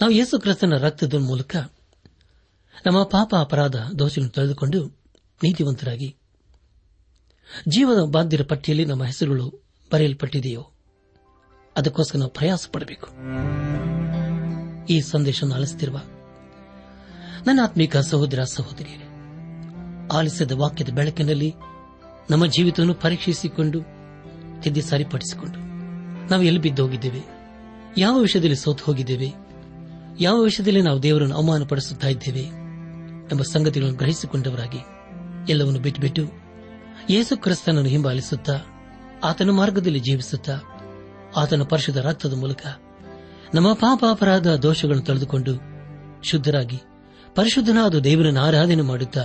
ನಾವು 0.00 0.12
ಯೇಸು 0.12 0.38
ಕ್ರಿಸ್ತನ 0.38 0.76
ರಕ್ತದ 0.76 1.14
ಮೂಲಕ 1.14 1.56
ನಮ್ಮ 2.86 3.02
ಪಾಪ 3.02 3.34
ಅಪರಾಧ 3.38 3.76
ದೋಷವನ್ನು 3.98 4.30
ತೆಗೆದುಕೊಂಡು 4.30 4.80
ನೀತಿವಂತರಾಗಿ 5.42 6.16
ಜೀವ 7.68 8.06
ಬಾಧ್ಯರ 8.06 8.42
ಪಟ್ಟಿಯಲ್ಲಿ 8.42 8.84
ನಮ್ಮ 8.84 9.04
ಹೆಸರುಗಳು 9.04 9.62
ಬರೆಯಲ್ಪಟ್ಟಿದೆಯೋ 9.92 10.70
ಅದಕ್ಕೋಸ್ಕರ 11.76 12.18
ನಾವು 12.18 12.30
ಪ್ರಯಾಸ 12.30 12.68
ಪಡಬೇಕು 12.72 13.08
ಈ 14.92 15.00
ಸಂದೇಶವನ್ನು 15.00 15.54
ನನ್ನಾತ್ಮೀಕ 15.54 15.96
ನನ್ನ 17.46 17.60
ಆತ್ಮಿಕ 17.62 17.96
ಸಹೋದರ 17.96 18.42
ಸಹೋದರಿಯರೇ 18.46 19.11
ಆಲಿಸಿದ 20.12 20.52
ವಾಕ್ಯದ 20.52 20.90
ಬೆಳಕಿನಲ್ಲಿ 20.90 21.50
ನಮ್ಮ 22.30 22.44
ಜೀವಿತವನ್ನು 22.46 22.94
ಪರೀಕ್ಷಿಸಿಕೊಂಡು 22.94 23.78
ತಿದ್ದಿ 24.60 24.82
ಸರಿಪಡಿಸಿಕೊಂಡು 24.82 25.58
ನಾವು 26.30 26.42
ಎಲ್ಲಿ 26.42 26.60
ಬಿದ್ದು 26.60 26.82
ಹೋಗಿದ್ದೇವೆ 26.82 27.22
ಯಾವ 27.96 28.14
ವಿಷಯದಲ್ಲಿ 28.18 28.56
ಸೋತು 28.56 28.84
ಹೋಗಿದ್ದೇವೆ 28.84 29.28
ಯಾವ 30.20 30.36
ವಿಷಯದಲ್ಲಿ 30.40 30.82
ನಾವು 30.82 31.02
ದೇವರನ್ನು 31.02 31.36
ಅವಮಾನಪಡಿಸುತ್ತಾ 31.36 32.08
ಇದ್ದೇವೆ 32.08 32.44
ಎಂಬ 33.30 33.42
ಸಂಗತಿಗಳನ್ನು 33.52 33.96
ಗ್ರಹಿಸಿಕೊಂಡವರಾಗಿ 33.96 34.80
ಎಲ್ಲವನ್ನು 35.52 35.80
ಬಿಟ್ಟುಬಿಟ್ಟು 35.80 36.24
ಯೇಸು 37.10 37.34
ಕ್ರಿಸ್ತನನ್ನು 37.36 37.90
ಹಿಂಬಾಲಿಸುತ್ತಾ 37.90 38.56
ಆತನ 39.22 39.50
ಮಾರ್ಗದಲ್ಲಿ 39.50 40.00
ಜೀವಿಸುತ್ತಾ 40.00 40.54
ಆತನ 41.36 41.62
ಪರಿಶುದ್ಧ 41.64 42.00
ರಕ್ತದ 42.00 42.34
ಮೂಲಕ 42.34 42.62
ನಮ್ಮ 43.54 43.68
ಪಾಪ 43.74 44.04
ಅಪರಾಧ 44.10 44.48
ದೋಷಗಳನ್ನು 44.62 45.04
ತಳೆದುಕೊಂಡು 45.04 45.52
ಶುದ್ಧರಾಗಿ 46.22 46.78
ಪರಿಶುದ್ಧನಾದ 47.36 47.98
ದೇವರನ್ನು 48.00 48.40
ಆರಾಧನೆ 48.40 48.82
ಮಾಡುತ್ತಾ 48.82 49.24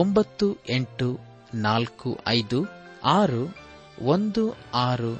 ಒಂಬತ್ತು 0.00 0.56
ಎಂಟು 0.68 1.18
ನಾಲ್ಕು 1.54 2.18
ಐದು 2.26 2.66
ಆರು 3.04 3.42
ಒಂದು 4.04 4.54
ಆರು 4.74 5.12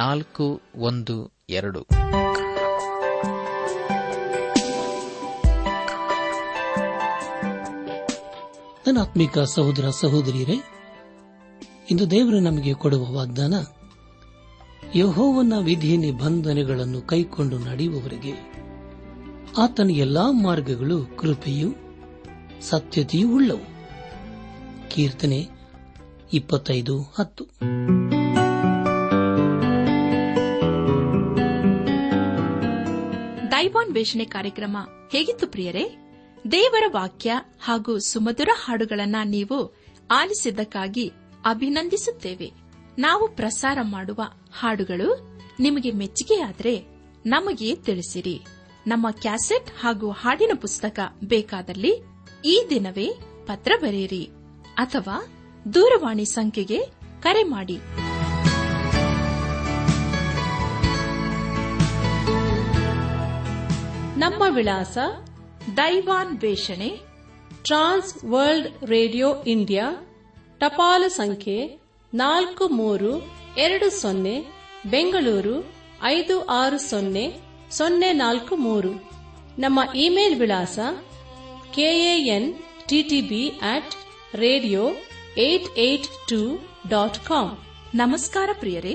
ನಾಲ್ಕು 0.00 0.62
ಒಂದು 0.76 1.30
ಎರಡು 1.50 1.86
ಸಹೋದರ 9.46 9.88
ಸಹೋದರಿಯರೇ 9.88 10.56
ಇಂದು 11.90 12.10
ದೇವರು 12.10 12.40
ನಮಗೆ 12.40 12.72
ಕೊಡುವ 12.72 13.14
ವಾಗ್ದಾನ 13.14 13.54
ಯಹೋವನ 14.96 15.52
ವಿಧಿ 15.62 15.96
ನಿಬಂಧನೆಗಳನ್ನು 15.96 17.02
ಕೈಕೊಂಡು 17.02 17.58
ನಡೆಯುವವರಿಗೆ 17.58 18.32
ಆತನ 19.58 19.90
ಎಲ್ಲಾ 19.90 20.30
ಮಾರ್ಗಗಳು 20.30 21.16
ಕೃಪೆಯೂ 21.16 21.70
ಸತ್ಯತೆಯೂ 22.60 23.36
ಉಳ್ಳವು 23.36 23.71
ಕೀರ್ತನೆ 24.92 25.40
ಇಪ್ಪತ್ತೈದು 26.32 26.96
ಹತ್ತು 27.16 27.44
ದೈವಾನ್ 33.52 33.92
ವೇಷಣೆ 33.94 34.26
ಕಾರ್ಯಕ್ರಮ 34.26 34.76
ಹೇಗಿತ್ತು 35.12 35.46
ಪ್ರಿಯರೇ 35.46 35.84
ದೇವರ 36.52 36.84
ವಾಕ್ಯ 36.92 37.32
ಹಾಗೂ 37.60 37.92
ಸುಮಧುರ 38.06 38.50
ಹಾಡುಗಳನ್ನು 38.56 39.22
ನೀವು 39.28 39.58
ಆಲಿಸಿದ್ದಕ್ಕಾಗಿ 40.10 41.06
ಅಭಿನಂದಿಸುತ್ತೇವೆ 41.44 42.48
ನಾವು 42.98 43.24
ಪ್ರಸಾರ 43.34 43.78
ಮಾಡುವ 43.90 44.20
ಹಾಡುಗಳು 44.60 45.08
ನಿಮಗೆ 45.60 45.90
ಮೆಚ್ಚುಗೆಯಾದರೆ 45.92 46.74
ನಮಗೆ 47.26 47.74
ತಿಳಿಸಿರಿ 47.84 48.36
ನಮ್ಮ 48.86 49.06
ಕ್ಯಾಸೆಟ್ 49.22 49.70
ಹಾಗೂ 49.80 50.10
ಹಾಡಿನ 50.20 50.54
ಪುಸ್ತಕ 50.56 50.98
ಬೇಕಾದಲ್ಲಿ 51.24 51.92
ಈ 52.44 52.56
ದಿನವೇ 52.70 53.08
ಪತ್ರ 53.46 53.72
ಬರೆಯಿರಿ 53.76 54.22
ಅಥವಾ 54.74 55.16
ದೂರವಾಣಿ 55.74 56.24
ಸಂಖ್ಯೆಗೆ 56.24 56.78
ಕರೆ 57.22 57.42
ಮಾಡಿ 57.44 57.76
ನಮ್ಮ 64.18 64.42
ವಿಳಾಸ 64.48 64.98
ದೈವಾನ್ 65.76 66.38
ವೇಷಣೆ 66.38 66.90
ಟ್ರಾನ್ಸ್ 67.62 68.24
ವರ್ಲ್ಡ್ 68.24 68.84
ರೇಡಿಯೋ 68.84 69.42
ಇಂಡಿಯಾ 69.46 69.86
ಟಪಾಲು 70.58 71.08
ಸಂಖ್ಯೆ 71.08 71.56
ನಾಲ್ಕು 72.14 72.68
ಮೂರು 72.68 73.10
ಎರಡು 73.58 73.90
ಸೊನ್ನೆ 74.00 74.36
ಬೆಂಗಳೂರು 74.90 75.56
ಐದು 76.04 76.44
ಆರು 76.44 76.78
ಸೊನ್ನೆ 76.78 77.24
ಸೊನ್ನೆ 77.70 78.12
ನಾಲ್ಕು 78.12 78.56
ಮೂರು 78.56 78.92
ನಮ್ಮ 79.58 79.80
ಇಮೇಲ್ 79.94 80.40
ವಿಳಾಸ 80.40 80.78
K A N 81.74 82.48
T T B 82.88 83.48
at 83.48 83.94
radio 84.34 84.82
eight 85.38 85.78
eight 85.78 86.08
two 86.28 86.40
dot 86.88 87.18
com 87.28 87.48
ನಮಸ್ಕಾರ 87.94 88.50
ಪ್ರಿಯರೇ 88.54 88.94